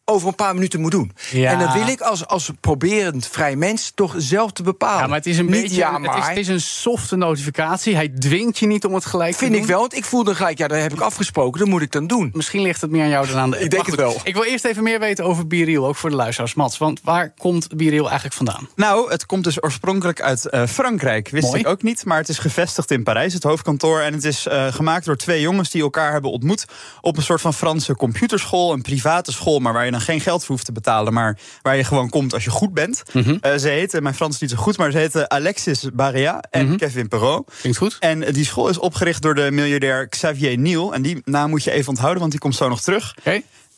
[0.05, 1.13] over een paar minuten moet doen.
[1.31, 1.51] Ja.
[1.51, 5.01] En dat wil ik als, als proberend vrij mens toch zelf te bepalen.
[5.01, 5.77] Ja, maar het is een Niet beetje.
[5.77, 6.29] ja, het, is, maar.
[6.29, 7.95] het is een softe notificatie.
[7.95, 9.61] Hij dwingt je niet om het gelijk te Vind doen.
[9.61, 12.07] ik wel, want ik voelde gelijk, ja, dat heb ik afgesproken, dat moet ik dan
[12.07, 12.31] doen.
[12.33, 14.21] Misschien ligt het meer aan jou dan aan de Ik denk Maar het wel.
[14.25, 16.55] Ik wil eerst even meer weten over Biriel, ook voor de luisteraars.
[16.55, 18.69] Mats, want waar komt Biriel eigenlijk vandaan?
[18.77, 21.29] Nou, het komt dus oorspronkelijk uit eh, Frankrijk.
[21.29, 21.61] Wist Mooi.
[21.61, 24.01] ik ook niet, maar het is gevestigd in Parijs, het hoofdkantoor.
[24.01, 26.65] En het is eh, gemaakt door twee jongens die elkaar hebben ontmoet
[27.01, 28.73] op een soort van Franse computerschool.
[28.73, 31.77] Een private school, maar waar je dan geen geld voor hoeft te betalen, maar waar
[31.77, 33.03] je gewoon komt als je goed bent.
[33.13, 33.37] Mhm.
[33.41, 36.67] Eh, ze heten, mijn Frans is niet zo goed, maar ze heten Alexis Barea en
[36.67, 36.77] Mhm.
[36.77, 37.53] Kevin Perrault.
[37.61, 37.97] Klinkt goed?
[38.01, 40.95] En die school is opgericht door de miljardair Xavier Niel.
[40.95, 43.15] En die naam moet je even onthouden, want die komt zo nog terug.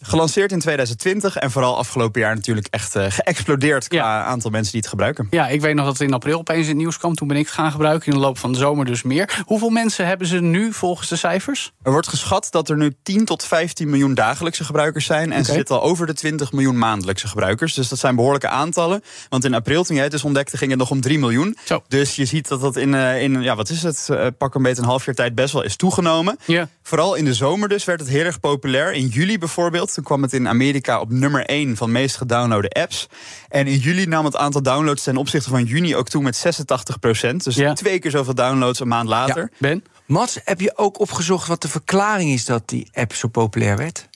[0.01, 4.25] Gelanceerd in 2020 en vooral afgelopen jaar natuurlijk echt eh, geëxplodeerd qua Ja.
[4.25, 5.27] aantal mensen die het gebruiken.
[5.31, 7.15] Ja, ik weet nog dat het in april opeens in het nieuws kwam.
[7.15, 8.07] Toen ben ik het gaan gebruiken.
[8.13, 9.43] In de loop van de zomer dus meer.
[9.45, 11.73] Hoeveel mensen hebben ze nu volgens de cijfers?
[11.83, 15.33] Er wordt geschat dat er nu 10 tot 15 miljoen dagelijkse gebruikers zijn.
[15.33, 17.75] En ze zitten al over de 20 miljoen maandelijkse gebruikers.
[17.75, 19.03] Dus dat zijn behoorlijke aantallen.
[19.29, 21.57] Want in april, toen jij het dus ontdekte, ging het nog om 3 miljoen.
[21.65, 21.83] Zo.
[21.89, 24.63] Dus je ziet dat dat in, eh, in ja, wat is het, eh, pak een
[24.63, 26.39] beetje een half jaar tijd best wel is toegenomen.
[26.45, 26.69] Ja.
[26.83, 28.93] Vooral in de zomer dus werd het heel erg populair.
[28.93, 33.09] In juli bijvoorbeeld, toen kwam het in Amerika op nummer 1 van meest gedownloade apps.
[33.49, 36.99] En in juli nam het aantal downloads ten opzichte van juni ook toe met 86
[37.45, 37.73] Dus Ja.
[37.73, 39.51] twee keer zoveel downloads een maand later.
[39.59, 39.85] Ben?
[40.07, 44.09] Mats, heb je ook opgezocht wat de verklaring is dat die app zo populair werd?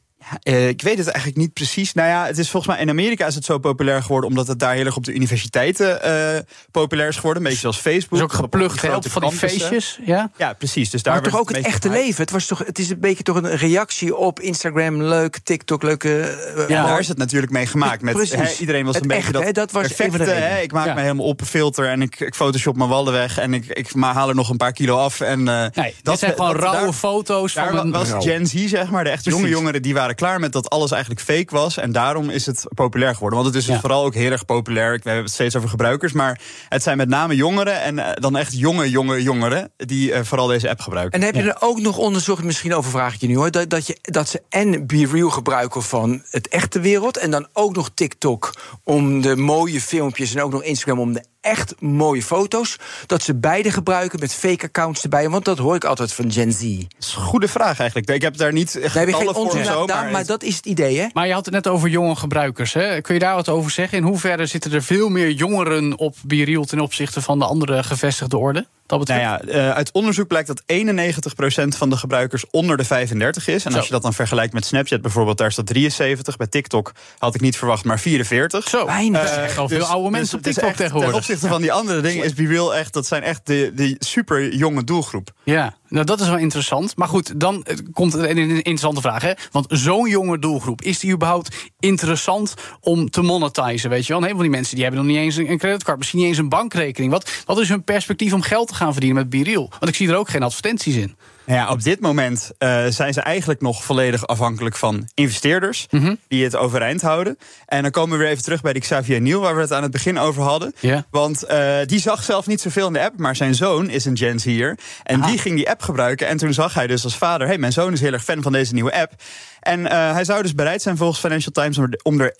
[0.44, 1.92] Uh, ik weet het eigenlijk niet precies.
[1.92, 4.58] Nou ja, het is volgens mij in Amerika is het zo populair geworden omdat het
[4.58, 6.38] daar heel erg op de universiteiten uh,
[6.70, 7.42] populair is geworden.
[7.42, 8.10] Een beetje zoals Facebook.
[8.10, 9.98] Dus ook geplukt geld van die feestjes.
[10.04, 10.90] Ja, ja precies.
[10.90, 12.22] Dus daar maar toch ook het, echte leven.
[12.22, 16.38] Het, was toch, het is een beetje toch een reactie op Instagram, leuk, TikTok, leuke.
[16.56, 18.02] Uh, ja, daar is het natuurlijk mee gemaakt.
[18.02, 20.30] Met, he, iedereen was het een beetje dat, he, dat was perfecte.
[20.30, 20.94] He, ik maak ja.
[20.94, 24.14] me helemaal op filter en ik, ik photoshop mijn wallen weg en ik, ik maar
[24.14, 25.20] haal er nog een paar kilo af.
[25.20, 27.52] En, nee, dat zijn gewoon rauwe daar, foto's.
[27.52, 28.22] Daar van was een...
[28.22, 31.22] Gen Z, zeg maar, de echt jonge jongeren, die waren klaar met dat alles eigenlijk
[31.22, 31.76] fake was.
[31.76, 33.38] En daarom is het populair geworden.
[33.38, 34.90] Want het is dus vooral ook heel erg populair.
[34.90, 36.12] We hebben het steeds over gebruikers.
[36.12, 37.82] Maar het zijn met name jongeren.
[37.82, 39.72] En uh, dan echt jonge, jonge jongeren.
[39.76, 41.20] Die uh, vooral deze app gebruiken.
[41.20, 43.50] En heb je er ook nog onderzocht, misschien over vraag ik je nu hoor.
[43.50, 47.16] Dat, dat, je, dat ze en Be Real gebruiken van het echte wereld.
[47.16, 48.54] En dan ook nog TikTok
[48.84, 50.34] om de mooie filmpjes.
[50.34, 52.76] En ook nog Instagram om de echt mooie foto's.
[53.06, 55.28] Dat ze beide gebruiken met fake accounts erbij.
[55.28, 56.60] Want dat hoor ik altijd van Gen Z.
[56.60, 58.10] Dat is een goede vraag eigenlijk.
[58.10, 61.06] Ik heb daar niet echt nee, geen zo, maar, maar dat is het idee, hè?
[61.12, 62.72] Maar je had het net over jonge gebruikers.
[62.72, 63.00] Hè?
[63.00, 63.98] Kun je daar wat over zeggen?
[63.98, 68.36] In hoeverre zitten er veel meer jongeren op Biriel ten opzichte van de andere gevestigde
[68.36, 68.66] orde?
[68.98, 73.48] Dat nou ja, uh, uit onderzoek blijkt dat 91% van de gebruikers onder de 35
[73.48, 73.64] is.
[73.64, 73.76] En Zo.
[73.76, 76.36] als je dat dan vergelijkt met Snapchat bijvoorbeeld, daar staat 73.
[76.36, 78.68] Bij TikTok had ik niet verwacht, maar 44.
[78.68, 79.20] Zo, Weinig.
[79.20, 81.39] dat is echt wel veel oude mensen op TikTok echt, tegenwoordig.
[81.48, 85.32] Van die andere dingen is BeReal echt, dat zijn echt de, de super jonge doelgroep.
[85.44, 86.96] Ja, nou dat is wel interessant.
[86.96, 89.22] Maar goed, dan eh, komt een interessante vraag.
[89.22, 89.32] Hè?
[89.50, 93.90] Want zo'n jonge doelgroep, is die überhaupt interessant om te monetizen?
[93.90, 94.16] Weet je wel?
[94.16, 96.48] Een heleboel die mensen die hebben nog niet eens een creditcard, misschien niet eens een
[96.48, 97.12] bankrekening.
[97.12, 99.68] Wat, wat is hun perspectief om geld te gaan verdienen met BeReal?
[99.70, 101.16] Want ik zie er ook geen advertenties in.
[101.50, 106.00] Nou ja, op dit moment uh, zijn ze eigenlijk nog volledig afhankelijk van investeerders Mm
[106.00, 106.18] -hmm.
[106.28, 107.38] die het overeind houden.
[107.66, 109.82] En dan komen we weer even terug bij die Xavier Niel, waar we het aan
[109.82, 110.72] het begin over hadden.
[110.80, 111.00] Yeah.
[111.10, 114.16] Want uh, die zag zelf niet zoveel in de app, maar zijn zoon is een
[114.16, 114.78] Gen Z'er.
[115.02, 115.30] En Aha.
[115.30, 116.26] die ging die app gebruiken.
[116.26, 118.42] En toen zag hij dus als vader: hé, hey, mijn zoon is heel erg fan
[118.42, 119.12] van deze nieuwe app.
[119.60, 122.34] En uh, hij zou dus bereid zijn volgens Financial Times om er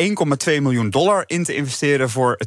[0.48, 2.38] 1,2 miljoen dollar in te investeren voor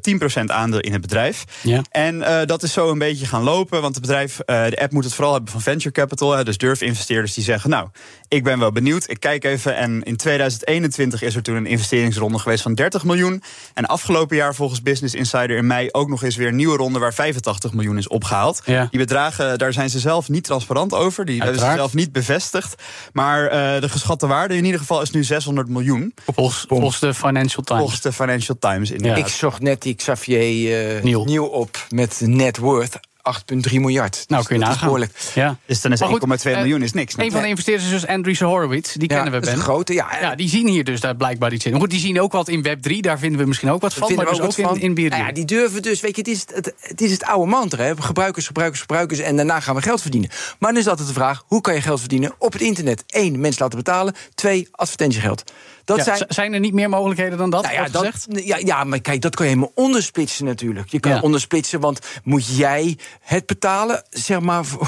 [0.41, 1.43] 10% aandeel in het bedrijf.
[1.61, 1.81] Ja.
[1.91, 4.91] En uh, dat is zo een beetje gaan lopen, want het bedrijf, uh, de app
[4.91, 6.43] moet het vooral hebben van venture capital.
[6.43, 7.87] Dus durfinvesteerders die zeggen, nou,
[8.27, 9.75] ik ben wel benieuwd, ik kijk even.
[9.75, 13.43] En in 2021 is er toen een investeringsronde geweest van 30 miljoen.
[13.73, 16.99] En afgelopen jaar volgens Business Insider in mei ook nog eens weer een nieuwe ronde
[16.99, 18.61] waar 85 miljoen is opgehaald.
[18.65, 18.87] Ja.
[18.91, 21.25] Die bedragen, daar zijn ze zelf niet transparant over.
[21.25, 21.91] Die hebben ze Uiteraard.
[21.91, 22.81] zelf niet bevestigd.
[23.13, 23.49] Maar
[23.81, 26.13] de geschatte waarde in ieder geval is nu 600 miljoen.
[26.33, 27.81] Volgens, volgens de Financial Times.
[27.81, 29.17] Volgens de Financial Times, inderdaad.
[29.17, 31.25] Ik zocht net die Xavier uh, Niel.
[31.25, 34.25] Niel op met net worth 8,3 miljard.
[34.27, 34.73] Nou, kun je dat nagaan.
[34.73, 35.11] Is behoorlijk.
[35.33, 35.57] Ja.
[35.65, 36.07] Dus dan is 1,2
[36.51, 37.17] uh, miljoen is niks.
[37.17, 38.93] Een van de investeerders is dus Horowitz.
[38.93, 39.57] Die ja, kennen we, dat is Ben.
[39.57, 40.17] een grote, ja.
[40.21, 41.71] Ja, die zien hier dus daar blijkbaar iets in.
[41.71, 42.99] Maar goed, die zien ook wat in Web3.
[42.99, 44.07] Daar vinden we misschien ook wat van.
[44.07, 44.97] vinden Maar we dus ook in, van.
[44.97, 45.09] in.
[45.09, 47.83] Nou ja, die durven dus, weet je, het is het, het is het oude mantra.
[47.83, 47.93] Hè?
[47.97, 50.29] Gebruikers, gebruikers, gebruikers en daarna gaan we geld verdienen.
[50.59, 53.03] Maar dan is altijd de vraag, hoe kan je geld verdienen op het internet?
[53.07, 54.15] Eén, mensen laten betalen.
[54.35, 55.43] Twee, advertentiegeld.
[55.85, 57.63] Dat Ja, zijn, zijn er niet meer mogelijkheden dan dat?
[57.63, 60.89] nou ja, dat, ja, ja, maar kijk, dat kan je helemaal ondersplitsen natuurlijk.
[60.89, 61.19] Je kan Ja.
[61.19, 64.85] ondersplitsen, want moet jij het betalen, zeg maar, voor,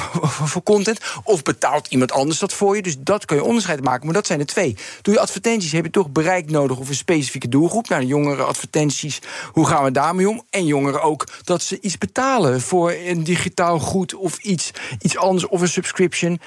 [0.47, 0.99] voor- content?
[1.23, 2.81] Of betaalt iemand anders dat voor je?
[2.81, 4.75] Dus dat kan je onderscheid maken, maar dat zijn er twee.
[5.01, 7.89] Doe je advertenties, heb je toch bereik nodig of een specifieke doelgroep?
[7.89, 9.19] Nou, de jongeren advertenties,
[9.51, 10.43] hoe gaan we daarmee om?
[10.49, 15.47] En jongeren ook dat ze iets betalen voor een digitaal goed of iets, iets anders
[15.47, 16.39] of een subscription.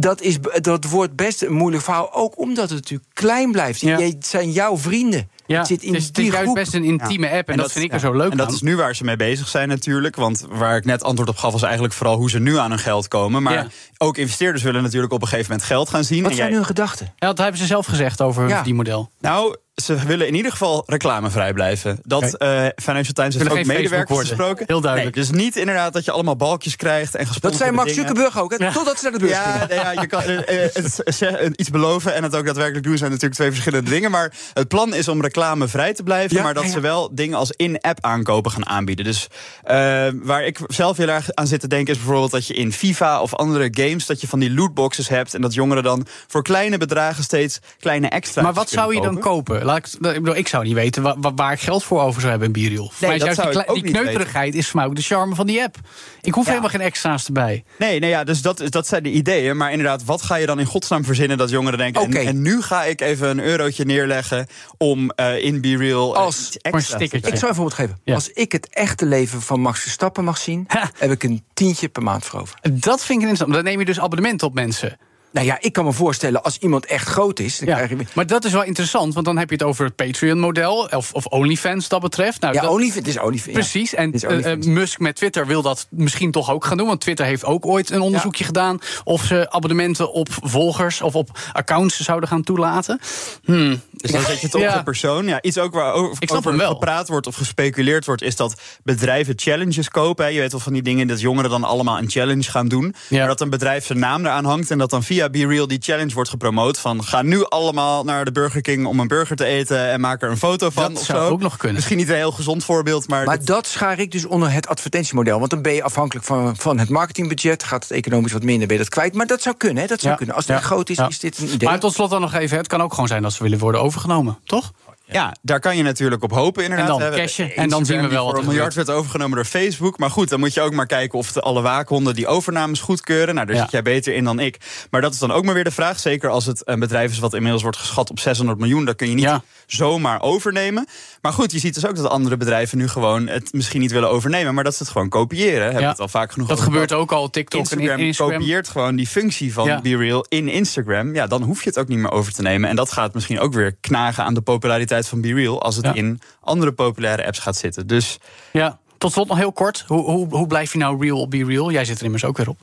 [0.00, 3.80] Dat, is, dat wordt best een moeilijk verhaal, ook omdat het natuurlijk klein blijft.
[3.80, 3.98] Ja.
[3.98, 5.28] Jij- Het zijn jouw vrienden.
[5.46, 6.54] Ja, het zit in het die is juist groep.
[6.54, 7.48] best een intieme app.
[7.48, 8.54] En, dat, vind ik er zo leuk En dat aan.
[8.54, 10.16] is nu waar ze mee bezig zijn natuurlijk.
[10.16, 12.78] Want waar ik net antwoord op gaf was eigenlijk vooral hoe ze nu aan hun
[12.78, 13.42] geld komen.
[13.42, 13.66] Maar Ja.
[13.98, 16.22] ook investeerders willen natuurlijk op een gegeven moment geld gaan zien.
[16.22, 17.06] Wat En zijn jij- hun gedachten?
[17.16, 18.62] Ja, dat hebben ze zelf gezegd over Ja.
[18.62, 19.10] die model.
[19.20, 21.98] Nou, ze willen in ieder geval reclamevrij blijven.
[22.02, 24.64] Dat eh, Financial Times heeft ook medewerkers gesproken.
[24.66, 25.16] Heel duidelijk.
[25.16, 28.08] Nee, dus niet inderdaad dat je allemaal balkjes krijgt en Dat gesponsorde zei Max dingen.
[28.08, 28.64] Zuckerberg ook, hè?
[28.64, 28.72] Ja.
[28.72, 32.14] totdat ze naar de beurs Ja, nee, ja, je kan eh, eh, het, iets beloven
[32.14, 34.10] en het ook daadwerkelijk doen zijn natuurlijk twee verschillende dingen.
[34.10, 37.50] Maar het plan is om reclamevrij te blijven, Ja, maar dat ze wel dingen als
[37.50, 39.04] in-app aankopen gaan aanbieden.
[39.04, 39.26] Dus
[39.62, 42.72] eh, waar ik zelf heel erg aan zit te denken is bijvoorbeeld dat je in
[42.72, 46.42] FIFA of andere games dat je van die lootboxes hebt en dat jongeren dan voor
[46.42, 48.42] kleine bedragen steeds kleine extra.
[48.42, 49.63] Maar wat zou je dan kopen?
[49.64, 52.20] Laat ik, ik, bedoel, ik zou niet weten wa- wa- waar ik geld voor over
[52.20, 52.92] zou hebben in Biriel.
[53.00, 55.62] Is dat juist zou die, die kneuterigheid is voor mij ook de charme van die
[55.62, 55.76] app.
[56.20, 56.48] Ik hoef Ja.
[56.50, 57.64] helemaal geen extra's erbij.
[57.78, 59.56] Nee, nee ja, dus dat, dat zijn de ideeën.
[59.56, 62.02] Maar inderdaad, wat ga je dan in godsnaam verzinnen dat jongeren denken...
[62.02, 64.46] En, en nu ga ik even een eurotje neerleggen
[64.78, 66.14] om eh, in Be Real...
[66.14, 67.30] eh, Als- stickertje.
[67.30, 67.98] Ik zou een voorbeeld geven.
[68.04, 68.14] Ja.
[68.14, 70.64] Als ik het echte leven van Max Verstappen mag zien...
[70.66, 70.90] Ha.
[70.98, 72.58] heb ik een tientje per maand voor over.
[72.72, 73.52] Dat vind ik interessant.
[73.52, 74.98] Dan neem je dus abonnement op mensen.
[75.34, 77.58] Nou ja, ik kan me voorstellen, als iemand echt groot is...
[77.58, 77.74] Dan Ja.
[77.74, 78.06] krijg je...
[78.12, 80.88] Maar dat is wel interessant, want dan heb je het over het Patreon-model...
[80.90, 82.40] of, of OnlyFans dat betreft.
[82.40, 83.46] Nou, Ja, dat- OnlyFans is OnlyFans.
[83.46, 83.52] ja.
[83.52, 86.86] Precies, en eh, eh, Musk met Twitter wil dat misschien toch ook gaan doen.
[86.86, 88.78] Want Twitter heeft ook ooit een onderzoekje gedaan...
[89.04, 93.00] of ze abonnementen op volgers of op accounts zouden gaan toelaten.
[93.44, 93.80] Hmm.
[93.92, 94.76] Dus dan zet je het op Ja.
[94.76, 95.26] de persoon.
[95.26, 96.70] Ja, iets ook waar over, Ik snap over hem wel.
[96.72, 100.24] gepraat wordt of gespeculeerd wordt, is dat bedrijven challenges kopen.
[100.24, 100.30] hè.
[100.30, 102.94] Je weet wel van die dingen dat jongeren dan allemaal een challenge gaan doen.
[103.08, 103.18] Ja.
[103.18, 106.14] Maar dat een bedrijf zijn naam eraan hangt en dat dan via BeReal die challenge
[106.14, 106.78] wordt gepromoot.
[106.78, 110.22] Van ga nu allemaal naar de Burger King om een burger te eten en maak
[110.22, 110.92] er een foto van.
[110.92, 111.30] Dat of zou zo.
[111.32, 111.76] ook nog kunnen.
[111.76, 113.24] Misschien niet een heel gezond voorbeeld, maar.
[113.24, 115.38] Maar dat- dat schaar ik dus onder het advertentiemodel.
[115.38, 117.62] Want dan ben je afhankelijk van, van het marketingbudget.
[117.64, 119.14] Gaat het economisch wat minder, ben je dat kwijt.
[119.14, 119.88] Maar dat zou kunnen, hè?
[119.88, 120.16] dat zou Ja.
[120.18, 120.34] kunnen.
[120.36, 120.62] Als het Ja.
[120.62, 121.08] groot is, Ja.
[121.08, 121.68] is dit een idee.
[121.68, 123.80] Maar tot slot dan nog even, het kan ook gewoon zijn dat ze willen worden
[123.82, 124.72] overgenomen, toch?
[125.06, 126.88] Ja, daar kan je natuurlijk op hopen inderdaad.
[126.88, 127.16] En dan Hè.
[127.16, 129.98] cashen, en Instagram dan zien we wel wat een miljard werd overgenomen door Facebook.
[129.98, 133.34] Maar goed, dan moet je ook maar kijken of de, alle waakhonden die overnames goedkeuren.
[133.34, 133.62] Nou, daar Ja.
[133.62, 134.56] zit jij beter in dan ik.
[134.90, 135.98] Maar dat is dan ook maar weer de vraag.
[135.98, 138.84] Zeker als het een bedrijf is wat inmiddels wordt geschat op 600 miljoen.
[138.84, 139.42] Dat kun je niet Ja.
[139.66, 140.86] zomaar overnemen.
[141.20, 144.10] Maar goed, je ziet dus ook dat andere bedrijven nu gewoon het misschien niet willen
[144.10, 144.54] overnemen.
[144.54, 145.62] Maar dat ze het gewoon kopiëren.
[145.64, 145.88] Hebben Ja.
[145.88, 148.38] het al vaak genoeg Dat over gebeurt ook al, TikTok Instagram, en Instagram.
[148.38, 149.80] kopieert gewoon die functie van.
[149.82, 151.14] BeReal in Instagram.
[151.14, 152.68] Ja, dan hoef je het ook niet meer over te nemen.
[152.68, 155.62] En dat gaat misschien ook weer knagen aan de populariteit van BeReal...
[155.62, 155.94] als het Ja.
[155.94, 157.86] in andere populaire apps gaat zitten.
[157.86, 158.18] Dus
[158.52, 159.84] Ja, tot slot nog heel kort.
[159.86, 161.70] Hoe, hoe, hoe blijf je nou real be real?
[161.70, 162.58] Jij zit er immers ook weer op.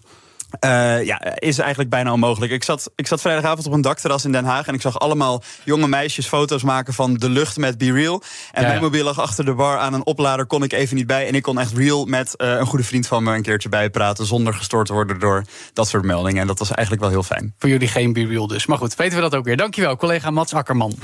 [0.60, 2.52] eh, ja, is eigenlijk bijna onmogelijk.
[2.52, 4.68] Ik zat, ik zat vrijdagavond op een dakterras in Den Haag...
[4.68, 8.22] en ik zag allemaal jonge meisjes foto's maken van de lucht met BeReal.
[8.52, 11.08] En Ja, mijn mobiel lag achter de bar aan een oplader, kon ik even niet
[11.08, 11.28] bij.
[11.28, 14.26] En ik kon echt real met eh, een goede vriend van me een keertje bijpraten...
[14.26, 16.42] zonder gestoord te worden door dat soort meldingen.
[16.42, 17.54] En dat was eigenlijk wel heel fijn.
[17.58, 18.66] Voor jullie geen be real dus.
[18.66, 19.58] Maar goed, weten we dat ook weer.
[19.58, 20.96] Dankjewel, collega Mats Akkerman.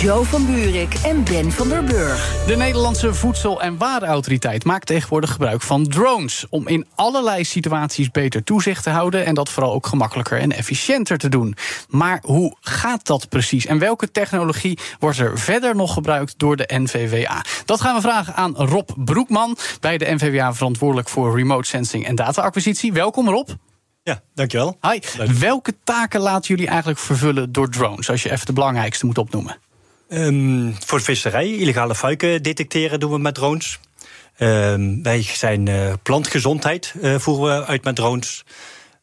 [0.00, 2.44] Joe van Buurik en Ben van der Burg.
[2.46, 6.46] De Nederlandse Voedsel- en Warenautoriteit maakt tegenwoordig gebruik van drones.
[6.48, 9.24] Om in allerlei situaties beter toezicht te houden.
[9.24, 11.54] En dat vooral ook gemakkelijker en efficiënter te doen.
[11.88, 13.66] Maar hoe gaat dat precies?
[13.66, 17.44] En welke technologie wordt er verder nog gebruikt door de NVWA?
[17.64, 19.56] Dat gaan we vragen aan Rob Broekman.
[19.80, 22.92] Bij de NVWA verantwoordelijk voor remote sensing en data-acquisitie.
[22.92, 23.48] Welkom Rob.
[24.02, 24.76] Ja, dankjewel.
[24.80, 25.00] Hi.
[25.38, 28.10] Welke taken laten jullie eigenlijk vervullen door drones?
[28.10, 29.56] Als je even de belangrijkste moet opnoemen.
[30.10, 33.78] Ehm, voor visserij, illegale fuiken detecteren doen we met drones.
[34.36, 38.44] Ehm, wij zijn eh, plantgezondheid eh, voeren we uit met drones.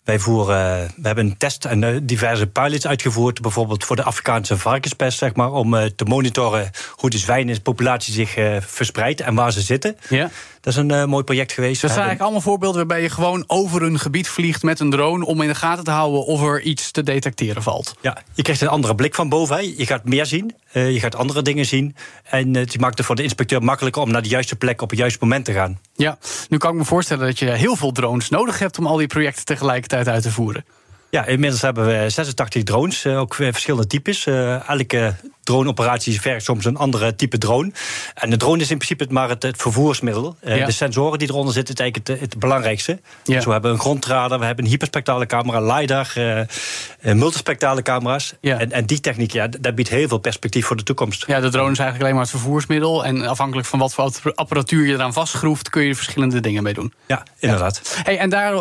[0.04, 4.58] Wij voeren, eh, we hebben een test en diverse pilots uitgevoerd, bijvoorbeeld voor de Afrikaanse
[4.58, 9.98] varkenspest, zeg maar, om te monitoren hoe de zwijnenpopulatie zich verspreidt en waar ze zitten.
[10.10, 10.30] Ja.
[10.68, 11.82] Dat is een eh, mooi project geweest.
[11.82, 15.26] Dat zijn eigenlijk allemaal voorbeelden waarbij je gewoon over een gebied vliegt met een drone
[15.26, 17.96] om in de gaten te houden of er iets te detecteren valt.
[18.02, 19.56] Ja, je krijgt een andere blik van boven.
[19.56, 19.62] hè.
[19.78, 21.96] Je gaat meer zien, eh, je gaat andere dingen zien.
[22.24, 24.90] En eh, het maakt het voor de inspecteur makkelijker om naar de juiste plek op
[24.90, 25.80] het juiste moment te gaan.
[25.96, 26.18] Ja,
[26.50, 29.08] nu kan ik me voorstellen dat je heel veel drones nodig hebt om al die
[29.08, 30.66] projecten tegelijkertijd uit te voeren.
[31.10, 34.26] Ja, inmiddels hebben we 86 drones, ook verschillende types.
[34.68, 35.16] Elke
[35.48, 37.72] droneoperatie vergt soms een andere type drone.
[38.14, 40.36] En de drone is in principe maar het, het vervoersmiddel.
[40.40, 40.66] Eh, Ja.
[40.66, 43.00] De sensoren die eronder zitten, is eigenlijk het, het belangrijkste.
[43.24, 43.36] Ja.
[43.36, 48.34] Dus we hebben een grondradar, we hebben een hyperspectrale camera, LiDAR, eh, multispectrale camera's.
[48.42, 48.60] Ja.
[48.60, 51.24] En, en die techniek, ja, dat biedt heel veel perspectief voor de toekomst.
[51.28, 53.06] Ja, de drone is eigenlijk alleen maar het vervoersmiddel.
[53.06, 56.74] En afhankelijk van wat voor apparatuur je eraan vastschroeft, kun je er verschillende dingen mee
[56.74, 56.94] doen.
[57.06, 58.00] Ja, inderdaad.
[58.04, 58.54] Hey, en daar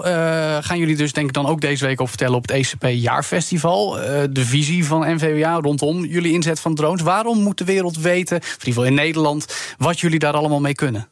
[0.63, 3.91] gaan jullie dus denk ik dan ook deze week over vertellen op het ECP Jaarfestival.
[4.31, 7.03] De visie van NVWA rondom jullie inzet van drones.
[7.03, 9.47] Waarom moet de wereld weten, in ieder geval in Nederland,
[9.79, 11.09] wat jullie daar allemaal mee kunnen?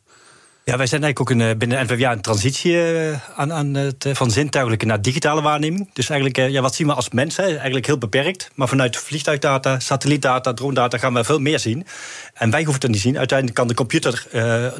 [0.64, 4.04] Ja, wij zijn eigenlijk ook een, eh, binnen NVWA een transitie eh, aan, aan het,
[4.04, 5.90] eh, van zintuigelijke naar digitale waarneming.
[5.92, 7.44] Dus eigenlijk, ja, wat zien we als mensen?
[7.44, 8.50] Eigenlijk heel beperkt.
[8.54, 11.86] Maar vanuit vliegtuigdata, satellietdata, drone-data gaan we veel meer zien.
[12.34, 13.18] En wij hoeven het niet zien.
[13.18, 14.26] Uiteindelijk kan de computer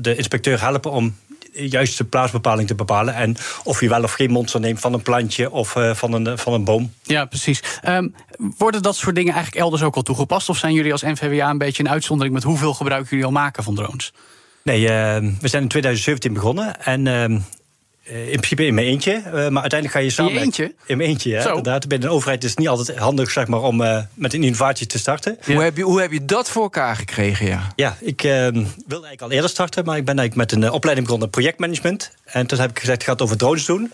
[0.01, 1.17] de inspecteur helpen om
[1.55, 3.15] juiste plaatsbepaling te bepalen.
[3.15, 6.39] En of je wel of geen monster neemt van een plantje of eh, van, een,
[6.39, 6.93] van een boom.
[7.03, 7.63] Ja, precies.
[7.83, 8.09] Ehm,
[8.59, 10.49] worden dat soort dingen eigenlijk elders ook al toegepast?
[10.49, 13.65] Of zijn jullie als NVWA een beetje een uitzondering met hoeveel gebruik jullie al maken
[13.65, 14.13] van drones?
[14.65, 16.85] Nee, eh, we zijn in 2017 begonnen.
[16.85, 17.31] En eh, eh,
[18.07, 19.13] in principe in mijn eentje.
[19.13, 20.43] eh, maar uiteindelijk ga je samen.
[20.43, 20.75] eentje?
[20.87, 21.47] In mijn eentje, ja.
[21.49, 21.89] Inderdaad.
[21.89, 24.87] Binnen een overheid is het niet altijd handig zeg maar, om eh, met een innovatie
[24.87, 25.39] te starten.
[25.45, 27.73] Hoe, heb je, hoe heb je dat voor elkaar gekregen, ja?
[27.77, 30.75] Ja, ik eh, wilde eigenlijk al eerder starten, maar ik ben eigenlijk met een eh,
[30.75, 32.11] opleiding begonnen, projectmanagement.
[32.25, 33.93] En toen heb ik gezegd, ik ga het over drones doen.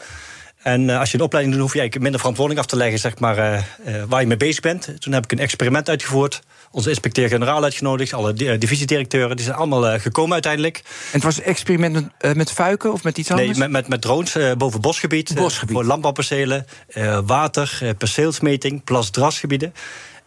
[0.63, 2.99] En eh, als je een opleiding doet, hoef je eigenlijk minder verantwoording af te leggen,
[2.99, 5.01] zeg maar, eh, eh, waar je mee bezig bent.
[5.01, 6.41] Toen heb ik een experiment uitgevoerd.
[6.71, 10.77] Onze inspecteur-generaal uitgenodigd, alle di- divisiedirecteuren, die zijn allemaal gekomen uiteindelijk.
[10.77, 13.49] En het was een experiment met, met fuiken of met iets anders?
[13.49, 15.75] Nee, met, met, met drones boven bosgebied, Bosgebied.
[15.75, 16.67] voor landbouwpercelen,
[17.25, 19.75] water, perceelsmeting, plas-drasgebieden.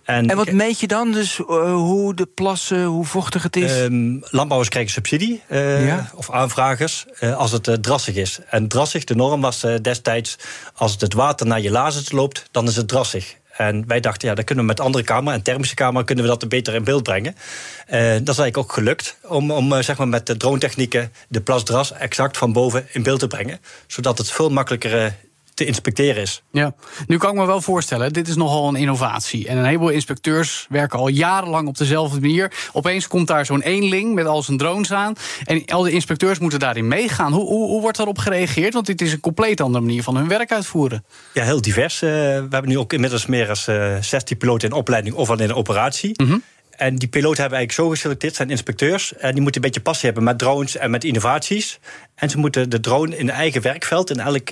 [0.04, 1.12] En, en wat meet je dan?
[1.12, 3.80] Dus uh, hoe de plassen, hoe vochtig het is?
[3.80, 6.10] Um, landbouwers krijgen subsidie, uh, ja.
[6.16, 8.40] of aanvragers, uh, als het drassig is.
[8.50, 10.38] En drassig, de norm was destijds...
[10.76, 13.36] als het, het water naar je lazers loopt, dan is het drassig.
[13.54, 16.30] En wij dachten, ja, dat kunnen we met andere camera en thermische camera kunnen we
[16.30, 17.36] dat beter in beeld brengen.
[17.36, 21.42] Uh, dat is eigenlijk ook gelukt om, om zeg maar met de drone technieken de
[21.42, 23.60] plasdras exact van boven in beeld te brengen.
[23.88, 25.16] Zodat het veel makkelijker
[25.54, 26.44] te inspecteren is.
[26.52, 26.76] Ja,
[27.08, 29.48] nu kan ik me wel voorstellen, dit is nogal een innovatie.
[29.48, 32.52] En een heleboel inspecteurs werken al jarenlang op dezelfde manier.
[32.74, 35.14] Opeens komt daar zo'n eenling met al zijn drones aan.
[35.44, 37.34] En al de inspecteurs moeten daarin meegaan.
[37.34, 38.74] Hoe, hoe, hoe wordt daarop gereageerd?
[38.74, 41.06] Want dit is een compleet andere manier van hun werk uitvoeren.
[41.34, 41.96] Ja, heel divers.
[41.96, 45.40] Uh, we hebben nu ook inmiddels meer dan uh, 16 piloten in opleiding of al
[45.40, 46.22] in operatie.
[46.22, 46.44] Mm -hmm.
[46.76, 49.16] En die piloten hebben eigenlijk zo geselecteerd, zijn inspecteurs.
[49.16, 51.80] En die moeten een beetje passie hebben met drones en met innovaties.
[52.16, 54.50] En ze moeten de drone in eigen werkveld, in elk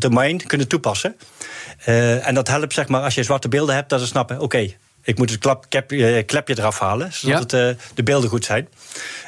[0.00, 1.16] domein, kunnen toepassen.
[1.86, 4.44] Uh, en dat helpt, zeg maar, als je zwarte beelden hebt, dat ze snappen: oké,
[4.44, 5.88] okay, ik moet het klap, kep,
[6.26, 7.58] klepje eraf halen, zodat ja.
[7.58, 8.68] het, uh, de beelden goed zijn.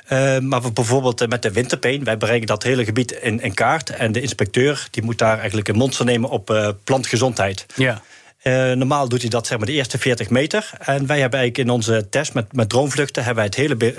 [0.09, 3.91] Uh, maar bijvoorbeeld met de winterpeen, wij brengen dat hele gebied in, in, kaart.
[3.91, 7.66] En de inspecteur die moet daar eigenlijk een monster nemen op plantgezondheid.
[7.74, 8.03] Ja.
[8.47, 10.71] Uh, normaal doet hij dat zeg maar de eerste 40 meter.
[10.79, 13.25] En wij hebben eigenlijk in onze test met, met dronevluchten...
[13.25, 13.97] hebben wij het hele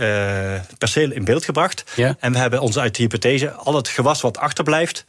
[0.55, 1.83] uh, perceel in beeld gebracht.
[1.95, 2.15] Ja.
[2.19, 3.51] En we hebben onze uit de hypothese...
[3.51, 5.05] al het gewas wat achterblijft...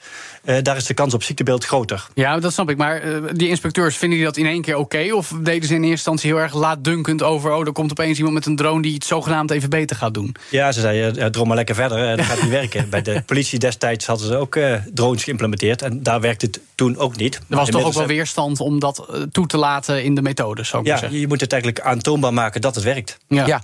[0.49, 2.07] Uh, daar is de kans op ziektebeeld groter.
[2.15, 2.77] Ja, dat snap ik.
[2.77, 4.97] Maar die inspecteurs, vinden die dat in één keer oké?
[4.97, 5.11] Okay?
[5.11, 7.53] Of deden ze in eerste instantie heel erg laatdunkend over...
[7.53, 10.35] oh, er komt opeens iemand met een drone die het zogenaamd even beter gaat doen?
[10.51, 12.17] Ja, ze zeiden, droom maar lekker verder.
[12.17, 12.91] dat gaat niet werken.
[12.91, 14.59] Bij de politie destijds hadden ze ook
[14.95, 15.83] drones geïmplementeerd.
[15.83, 17.41] En daar werkte het toen ook niet.
[17.49, 20.83] Er was toch ook wel weerstand om dat toe te laten in de methode, zou
[20.83, 21.21] ik ja, zeggen.
[21.21, 23.19] je moet het eigenlijk aantoonbaar maken dat het werkt.
[23.29, 23.47] Ja.
[23.47, 23.63] ja.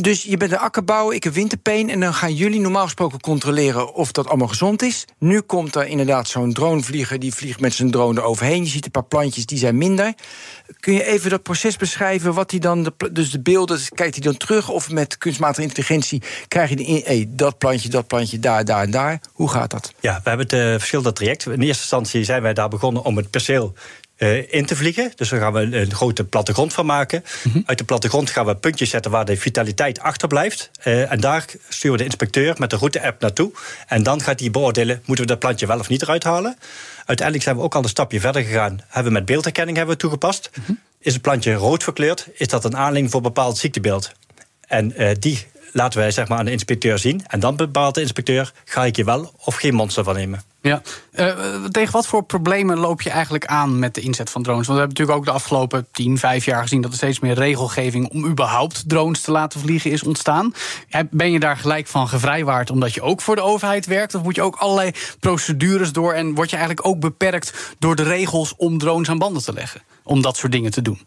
[0.00, 1.90] Dus je bent een akkerbouwer, ik heb winterpeen...
[1.90, 5.04] en dan gaan jullie normaal gesproken controleren of dat allemaal gezond is.
[5.18, 7.18] Nu komt er inderdaad zo'n dronevlieger...
[7.18, 8.64] die vliegt met zijn drone eroverheen.
[8.64, 10.14] Je ziet een paar plantjes, die zijn minder.
[10.80, 12.34] Kun je even dat proces beschrijven?
[12.34, 14.68] Wat hij dan, de, dus de beelden, kijkt hij dan terug...
[14.68, 18.90] of met kunstmatige intelligentie krijg je de in, dat plantje, dat plantje, daar, daar en
[18.90, 19.20] daar.
[19.32, 19.92] Hoe gaat dat?
[20.00, 21.46] Ja, we hebben het uh, verschillende traject.
[21.46, 23.74] In eerste instantie zijn wij daar begonnen om het perceel
[24.18, 25.12] uh, in te vliegen.
[25.14, 27.24] Dus daar gaan we een grote plattegrond van maken.
[27.44, 27.62] Mm -hmm.
[27.66, 30.70] Uit de plattegrond gaan we puntjes zetten waar de vitaliteit achterblijft.
[30.84, 33.52] Uh, en daar sturen we de inspecteur met de route-app naartoe.
[33.86, 36.56] En dan gaat hij beoordelen, moeten we dat plantje wel of niet eruit halen.
[36.96, 38.80] Uiteindelijk zijn we ook al een stapje verder gegaan.
[38.86, 40.50] Hebben we met beeldherkenning hebben we toegepast.
[40.54, 40.80] Mm -hmm.
[41.00, 44.12] Is het plantje rood verkleurd, is dat een aanleiding voor een bepaald ziektebeeld.
[44.66, 47.22] En uh, die laten wij zeg maar, aan de inspecteur zien.
[47.26, 50.42] En dan bepaalt de inspecteur, ga ik je wel of geen monster van nemen.
[50.60, 50.82] Ja.
[51.12, 54.66] Uh, tegen wat voor problemen loop je eigenlijk aan met de inzet van drones?
[54.66, 56.80] Want we hebben natuurlijk ook de afgelopen 10, 5 jaar gezien...
[56.80, 60.54] dat er steeds meer regelgeving om überhaupt drones te laten vliegen is ontstaan.
[61.10, 64.14] Ben je daar gelijk van gevrijwaard omdat je ook voor de overheid werkt?
[64.14, 66.12] Of moet je ook allerlei procedures door...
[66.12, 69.82] en word je eigenlijk ook beperkt door de regels om drones aan banden te leggen?
[70.02, 71.00] Om dat soort dingen te doen?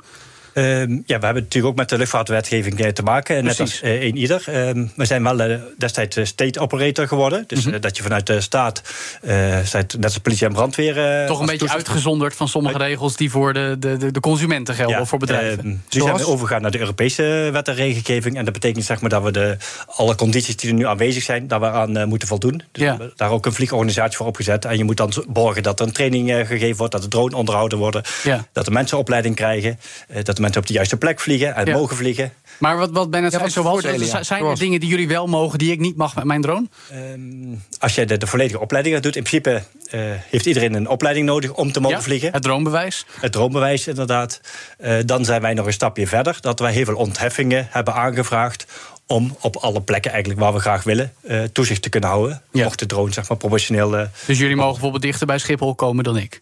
[0.53, 4.17] Um, ja, we hebben natuurlijk ook met de luchtvaartwetgeving te maken, net als uh, een
[4.17, 4.67] ieder.
[4.67, 7.43] Um, we zijn wel uh, destijds state operator geworden.
[7.47, 7.73] Dus mm -hmm.
[7.73, 8.81] uh, dat je vanuit de staat,
[9.21, 11.25] net als politie en brandweer...
[11.27, 15.01] Toch een beetje uitgezonderd van sommige regels die voor de, de, de consumenten gelden, ja,
[15.01, 15.65] of voor bedrijven.
[15.65, 16.09] nu Zoals?
[16.09, 18.37] zijn we overgegaan naar de Europese wet en regelgeving.
[18.37, 21.47] En dat betekent zeg maar, dat we de, alle condities die er nu aanwezig zijn,
[21.47, 22.63] daar we aan moeten voldoen.
[22.71, 22.83] Dus ja.
[22.83, 24.65] we hebben daar ook een vliegorganisatie voor opgezet.
[24.65, 27.77] En je moet dan borgen dat er een training gegeven wordt, dat de drone onderhouden
[27.77, 28.45] worden, ja.
[28.53, 29.79] dat de mensen opleiding krijgen,
[30.23, 31.73] dat de mensen op de juiste plek vliegen en Ja.
[31.77, 32.33] mogen vliegen.
[32.57, 34.23] Maar wat, wat ben het Ja, wat voordelen, ja.
[34.23, 36.67] zijn er dingen die jullie wel mogen die ik niet mag met mijn drone?
[36.91, 41.25] Ehm, als je de, de volledige opleiding doet, in principe eh, heeft iedereen een opleiding
[41.25, 42.31] nodig om te mogen Ja, vliegen.
[42.33, 43.05] Het droombewijs.
[43.19, 44.41] Het droombewijs, inderdaad.
[44.77, 46.37] Eh, dan zijn wij nog een stapje verder.
[46.41, 48.65] Dat wij heel veel ontheffingen hebben aangevraagd.
[49.07, 52.41] om op alle plekken eigenlijk waar we graag willen eh, toezicht te kunnen houden.
[52.51, 52.63] Ja.
[52.63, 53.97] Mocht de drone zeg maar proportioneel.
[53.97, 56.41] eh, Dus jullie mogen bijvoorbeeld dichter bij Schiphol komen dan ik.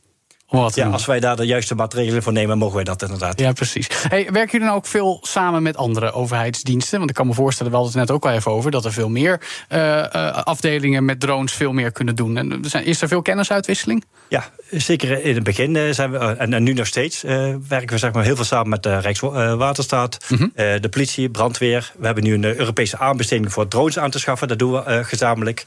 [0.49, 3.39] Wat ja, als wij daar de juiste maatregelen voor nemen, mogen wij dat inderdaad.
[3.39, 3.87] Ja, precies.
[4.07, 6.97] Hey, werken jullie nou ook veel samen met andere overheidsdiensten?
[6.97, 8.71] Want ik kan me voorstellen, we hadden het net ook al even over...
[8.71, 12.37] dat er veel meer eh, eh, afdelingen met drones veel meer kunnen doen.
[12.37, 14.03] En er is er veel kennisuitwisseling?
[14.29, 17.21] Ja, zeker in het begin eh, zijn we, en, nu nog steeds,
[17.67, 21.91] werken we zeg maar, heel veel samen met de Rijkswaterstaat, eh, de politie, brandweer.
[21.97, 24.47] We hebben nu een Europese aanbesteding voor drones aan te schaffen.
[24.47, 25.65] Dat doen we gezamenlijk.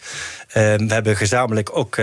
[0.49, 1.97] Eh, we hebben gezamenlijk ook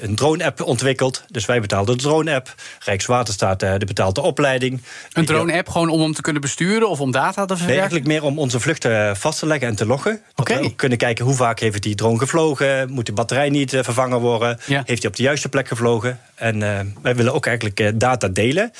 [0.00, 1.24] een drone-app ontwikkeld.
[1.28, 2.54] Dus wij betalen de drone-app.
[2.84, 4.82] Rijkswaterstaat eh, die betaalt de opleiding.
[5.12, 7.74] Een drone-app gewoon om hem te kunnen besturen of om data te Nee, verwerken?
[7.80, 10.20] eigenlijk meer om onze vluchten vast te leggen en te loggen.
[10.34, 10.58] Dat Oké.
[10.60, 12.90] we ook kunnen kijken hoe vaak heeft die drone gevlogen.
[12.90, 14.58] Moet de batterij niet eh, vervangen worden?
[14.66, 14.82] Ja.
[14.86, 16.20] Heeft hij op de juiste plek gevlogen?
[16.34, 18.72] En eh, wij willen ook eigenlijk eh, data delen.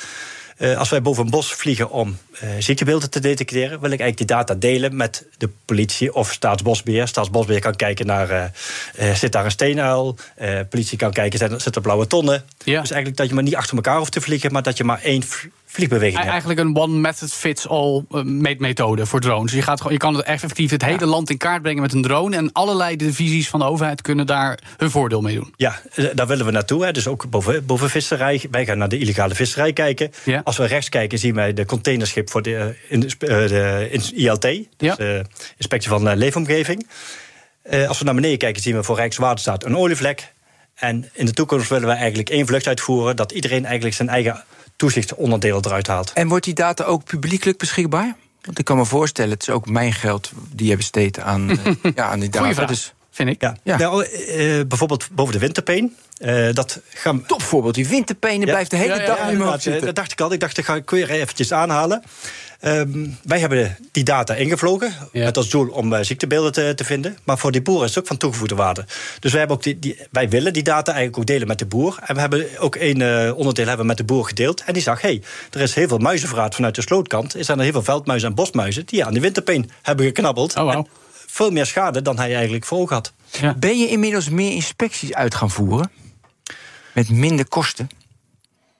[0.55, 4.17] Eh, als wij boven een bos vliegen om eh, ziektebeelden te detecteren, wil ik eigenlijk
[4.17, 7.07] die data delen met de politie of Staatsbosbeheer.
[7.07, 8.51] Staatsbosbeheer kan kijken naar,
[8.95, 10.17] eh, zit daar een steenuil?
[10.69, 12.43] Politie kan kijken, zit- zitten er blauwe tonnen?
[12.63, 12.81] Ja.
[12.81, 15.01] Dus eigenlijk dat je maar niet achter elkaar hoeft te vliegen, maar dat je maar
[15.01, 15.23] één
[15.75, 16.27] vliegbewegingen.
[16.27, 19.51] Eigenlijk een one method fits all uh, meetmethode voor drones.
[19.51, 22.35] Je, gaat je kan het effectief het hele land in kaart brengen met een drone.
[22.35, 25.53] En allerlei divisies van de overheid kunnen daar hun voordeel mee doen.
[25.55, 26.85] Ja, eh, daar willen we naartoe.
[26.85, 26.91] Hè.
[26.91, 28.43] Dus ook boven, boven visserij.
[28.51, 30.11] Wij gaan naar de illegale visserij kijken.
[30.23, 30.41] Ja.
[30.43, 34.43] Als we rechts kijken, zien wij de containerschip voor de, eh, in, de, de ILT.
[34.43, 34.67] Ja.
[34.77, 35.25] Dus de
[35.57, 36.87] inspectie van leefomgeving.
[37.87, 40.33] Als we naar beneden kijken, zien we voor Rijkswaterstaat een olievlek.
[40.75, 43.15] En in de toekomst willen we eigenlijk één vlucht uitvoeren...
[43.15, 44.43] dat iedereen eigenlijk zijn eigen
[44.75, 46.13] toezichtsonderdeel eruit haalt.
[46.13, 48.15] En wordt die data ook publiekelijk beschikbaar?
[48.41, 51.57] Want ik kan me voorstellen, het is ook mijn geld die je besteedt aan, uh,
[51.95, 52.65] ja, aan die data.
[52.65, 53.41] Dus, vind ik.
[53.41, 53.55] Ja.
[53.63, 53.77] ja.
[53.77, 55.95] Nou, uh, bijvoorbeeld boven de winterpeen.
[56.19, 57.25] Uh, dat gaan...
[57.25, 58.45] Topvoorbeeld, die winterpeen ja.
[58.45, 59.85] blijft de hele ja, dag ja, in mijn hoofd zitten.
[59.85, 60.33] Dat dacht ik al.
[60.33, 62.03] Ik dacht, dat ga ik weer eventjes aanhalen.
[62.61, 65.23] Um, wij hebben die data ingevlogen ja.
[65.23, 67.17] met als doel om uh, ziektebeelden te, te, vinden.
[67.23, 68.85] Maar voor die boeren is het ook van toegevoegde waarde.
[69.19, 71.65] Dus wij, hebben ook die, die, wij willen die data eigenlijk ook delen met de
[71.65, 71.97] boer.
[72.05, 74.63] En we hebben ook één uh, onderdeel hebben met de boer gedeeld.
[74.63, 77.33] En die zag, hé, hey, er is heel veel muizenverraad vanuit de slootkant.
[77.33, 80.55] Er zijn er heel veel veldmuizen en bosmuizen die aan die winterpeen hebben geknabbeld.
[80.55, 80.73] Oh, wow.
[80.73, 80.87] En
[81.35, 83.13] veel meer schade dan hij eigenlijk voor ogen had.
[83.31, 83.53] Ja.
[83.53, 85.91] Ben je inmiddels meer inspecties uit gaan voeren?
[86.93, 87.89] Met minder kosten?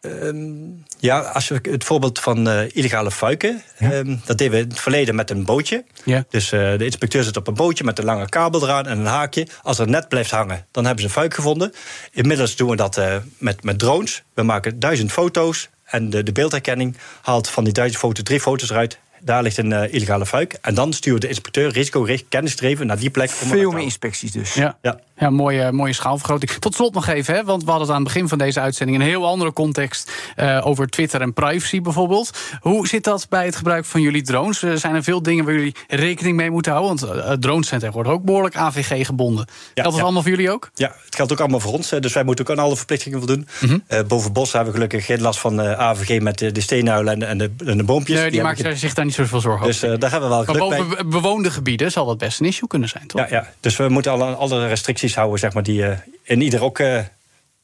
[0.02, 3.64] Um, ja, als we het voorbeeld van uh, illegale fuiken.
[3.78, 3.92] Ja.
[3.94, 5.84] Um, dat deden we in het verleden met een bootje.
[6.04, 6.26] Ja.
[6.30, 9.06] Dus uh, de inspecteur zit op een bootje met een lange kabel eraan en een
[9.06, 9.48] haakje.
[9.62, 11.74] Als er net blijft hangen, dan hebben ze een fuik gevonden.
[12.12, 14.24] Inmiddels doen we dat uh, met, met drones.
[14.34, 15.70] We maken duizend foto's.
[15.86, 19.00] En de, de beeldherkenning haalt van die duizend foto's drie foto's eruit.
[19.26, 20.58] Daar ligt een uh, illegale fuik.
[20.62, 23.32] En dan stuurt de inspecteur risicogericht kennisdreven naar die plek.
[23.42, 24.54] Om Veel meer inspecties dus.
[24.54, 25.00] Ja, ja.
[25.18, 26.52] Ja mooie, mooie schaalvergroting.
[26.52, 29.00] Tot slot nog even, hè, want we hadden het aan het begin van deze uitzending...
[29.00, 32.38] een heel andere context uh, over Twitter en privacy bijvoorbeeld.
[32.62, 34.62] Hoe zit dat bij het gebruik van jullie drones?
[34.62, 37.08] Uh, zijn er veel dingen waar jullie rekening mee moeten houden?
[37.08, 39.46] Want drones zijn tegenwoordig ook behoorlijk AVG-gebonden.
[39.74, 40.04] Ja, dat is ja.
[40.04, 40.70] allemaal voor jullie ook?
[40.74, 41.90] Ja, het geldt ook allemaal voor ons.
[41.90, 43.48] Dus wij moeten ook aan alle verplichtingen voldoen.
[43.60, 44.08] Mm -hmm.
[44.08, 46.22] boven bos hebben we gelukkig geen last van AVG...
[46.22, 48.16] met de, de steenuilen en de, en de, en de boompjes.
[48.16, 49.82] Nee, die, die maken zich daar niet zoveel zorgen over.
[49.82, 51.06] Dus uh, daar hebben we wel Maar boven bij.
[51.06, 53.22] bewoonde gebieden zal dat best een issue kunnen zijn, toch?
[53.22, 53.50] Ja, ja.
[53.60, 57.00] dus we moeten alle, alle restricties houden zeg maar, die uh, in ieder ook uh,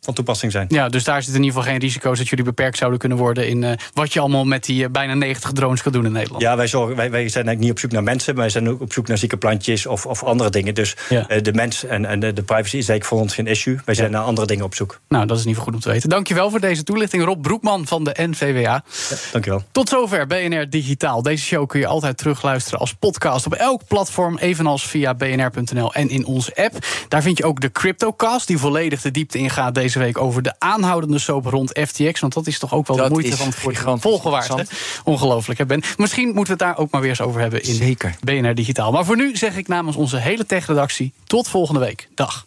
[0.06, 0.66] van toepassing zijn.
[0.70, 3.48] Ja, dus daar zitten in ieder geval geen risico's dat jullie beperkt zouden kunnen worden
[3.48, 6.42] in uh, wat je allemaal met die bijna 90 drones kan doen in Nederland.
[6.42, 8.70] Ja, wij, zorgen, wij, wij zijn eigenlijk niet op zoek naar mensen, maar wij zijn
[8.70, 10.74] ook op zoek naar zieke plantjes of, of andere dingen.
[10.74, 11.40] Dus ja.
[11.42, 13.80] de mens en, en de, de privacy is eigenlijk voor ons geen issue.
[13.86, 14.18] Wij zijn ja.
[14.18, 15.00] naar andere dingen op zoek.
[15.08, 16.10] Nou, dat is in ieder geval goed om te weten.
[16.10, 18.60] Dankjewel voor deze toelichting, Rob Broekman van de NVWA.
[18.60, 18.84] Ja,
[19.32, 19.64] dankjewel.
[19.72, 21.22] Tot zover BNR Digitaal.
[21.22, 26.10] Deze show kun je altijd terugluisteren als podcast op elk platform, evenals via bnr.nl en
[26.10, 26.86] in onze app.
[27.08, 30.54] Daar vind je ook de Cryptocast, die volledig de diepte ingaat deze week over de
[30.58, 32.20] aanhoudende soap rond FTX.
[32.20, 34.72] Want dat is toch ook wel dat de moeite van het volgen waard.
[35.04, 35.84] Ongelooflijk, hè Ben?
[35.98, 38.16] Misschien moeten we het daar ook maar weer eens over hebben in Zeker.
[38.24, 38.92] BNR Digitaal.
[38.92, 42.10] Maar voor nu zeg ik namens onze hele tech-redactie tot volgende week.
[42.16, 42.46] Dag.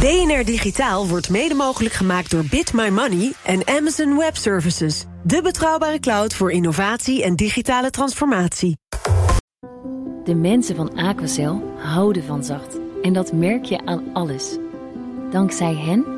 [0.00, 5.04] BNR Digitaal wordt mede mogelijk gemaakt door Bit My Money en Amazon Web Services.
[5.22, 8.78] De betrouwbare cloud voor innovatie en digitale transformatie.
[10.24, 12.78] De mensen van Aquacel houden van zacht.
[13.02, 14.56] En dat merk je aan alles.
[15.30, 16.17] Dankzij hen